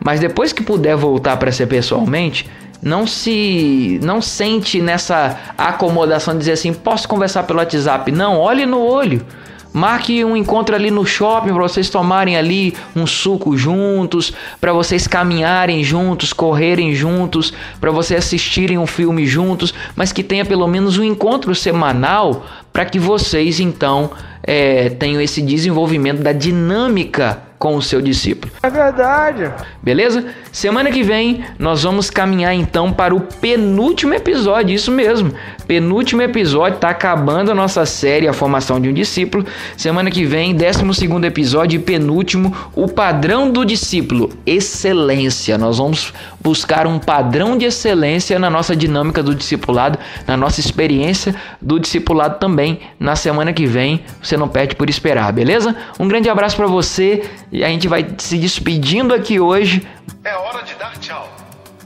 Mas 0.03 0.19
depois 0.19 0.51
que 0.51 0.63
puder 0.63 0.95
voltar 0.95 1.37
para 1.37 1.51
ser 1.51 1.67
pessoalmente, 1.67 2.49
não 2.81 3.05
se 3.05 3.99
não 4.03 4.21
sente 4.21 4.81
nessa 4.81 5.37
acomodação 5.57 6.33
de 6.33 6.39
dizer 6.39 6.53
assim, 6.53 6.73
posso 6.73 7.07
conversar 7.07 7.43
pelo 7.43 7.59
WhatsApp. 7.59 8.11
Não, 8.11 8.39
olhe 8.39 8.65
no 8.65 8.79
olho. 8.79 9.25
Marque 9.73 10.23
um 10.23 10.37
encontro 10.37 10.73
ali 10.73 10.89
no 10.89 11.05
shopping 11.05 11.51
para 11.51 11.63
vocês 11.63 11.89
tomarem 11.89 12.37
ali 12.37 12.73
um 12.95 13.05
suco 13.05 13.57
juntos, 13.57 14.31
para 14.61 14.71
vocês 14.71 15.05
caminharem 15.05 15.83
juntos, 15.83 16.31
correrem 16.31 16.95
juntos, 16.95 17.53
para 17.81 17.91
vocês 17.91 18.23
assistirem 18.23 18.77
um 18.77 18.87
filme 18.87 19.25
juntos, 19.25 19.73
mas 19.93 20.13
que 20.13 20.23
tenha 20.23 20.45
pelo 20.45 20.65
menos 20.65 20.97
um 20.97 21.03
encontro 21.03 21.53
semanal 21.53 22.45
para 22.75 22.83
que 22.83 22.99
vocês 22.99 23.61
então 23.61 24.11
eh, 24.43 24.89
tenham 24.99 25.21
esse 25.21 25.41
desenvolvimento 25.41 26.21
da 26.21 26.33
dinâmica 26.33 27.41
com 27.57 27.75
o 27.75 27.81
seu 27.81 28.01
discípulo. 28.01 28.51
É 28.61 28.69
verdade. 28.69 29.51
Beleza? 29.81 30.25
Semana 30.51 30.91
que 30.91 31.01
vem 31.01 31.43
nós 31.57 31.83
vamos 31.83 32.09
caminhar 32.09 32.53
então 32.53 32.91
para 32.91 33.15
o 33.15 33.21
penúltimo 33.21 34.13
episódio, 34.13 34.75
isso 34.75 34.91
mesmo. 34.91 35.33
Penúltimo 35.67 36.21
episódio, 36.21 36.77
tá 36.77 36.89
acabando 36.89 37.51
a 37.51 37.55
nossa 37.55 37.85
série 37.85 38.27
A 38.27 38.33
Formação 38.33 38.79
de 38.79 38.87
um 38.87 38.93
Discípulo. 38.93 39.45
Semana 39.75 40.11
que 40.11 40.25
vem, 40.25 40.55
12 40.55 40.93
segundo 40.93 41.25
episódio 41.25 41.77
e 41.77 41.79
penúltimo, 41.81 42.55
o 42.75 42.87
padrão 42.87 43.49
do 43.49 43.65
discípulo, 43.65 44.29
excelência. 44.45 45.57
Nós 45.57 45.79
vamos 45.79 46.13
buscar 46.39 46.85
um 46.85 46.99
padrão 46.99 47.57
de 47.57 47.65
excelência 47.65 48.37
na 48.37 48.49
nossa 48.49 48.75
dinâmica 48.75 49.23
do 49.23 49.33
discipulado, 49.33 49.97
na 50.27 50.37
nossa 50.37 50.59
experiência 50.59 51.33
do 51.59 51.79
discipulado 51.79 52.37
também. 52.65 52.79
Na 52.99 53.15
semana 53.15 53.53
que 53.53 53.65
vem, 53.65 54.03
você 54.21 54.35
não 54.35 54.47
perde 54.47 54.75
por 54.75 54.89
esperar, 54.89 55.31
beleza? 55.31 55.75
Um 55.99 56.07
grande 56.07 56.29
abraço 56.29 56.55
para 56.55 56.65
você 56.65 57.29
e 57.51 57.63
a 57.63 57.67
gente 57.67 57.87
vai 57.87 58.05
se 58.17 58.37
despedindo 58.37 59.13
aqui 59.13 59.39
hoje. 59.39 59.85
É 60.23 60.35
hora 60.35 60.63
de 60.63 60.73
dar 60.75 60.97
tchau. 60.97 61.29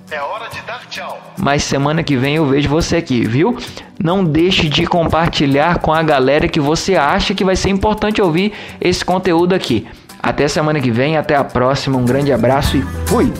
É 0.09 0.19
hora 0.21 0.49
de 0.49 0.61
dar 0.61 0.87
tchau. 0.89 1.21
Mas 1.37 1.63
semana 1.63 2.01
que 2.01 2.15
vem 2.15 2.35
eu 2.35 2.45
vejo 2.45 2.69
você 2.69 2.95
aqui, 2.95 3.25
viu? 3.27 3.57
Não 4.01 4.23
deixe 4.23 4.67
de 4.67 4.87
compartilhar 4.87 5.79
com 5.79 5.93
a 5.93 6.01
galera 6.01 6.47
que 6.47 6.59
você 6.59 6.95
acha 6.95 7.35
que 7.35 7.43
vai 7.43 7.55
ser 7.55 7.69
importante 7.69 8.21
ouvir 8.21 8.53
esse 8.79 9.03
conteúdo 9.03 9.53
aqui. 9.53 9.87
Até 10.21 10.47
semana 10.47 10.79
que 10.79 10.91
vem, 10.91 11.15
até 11.15 11.35
a 11.35 11.43
próxima. 11.43 11.97
Um 11.97 12.05
grande 12.05 12.31
abraço 12.31 12.77
e 12.77 12.81
fui! 13.05 13.31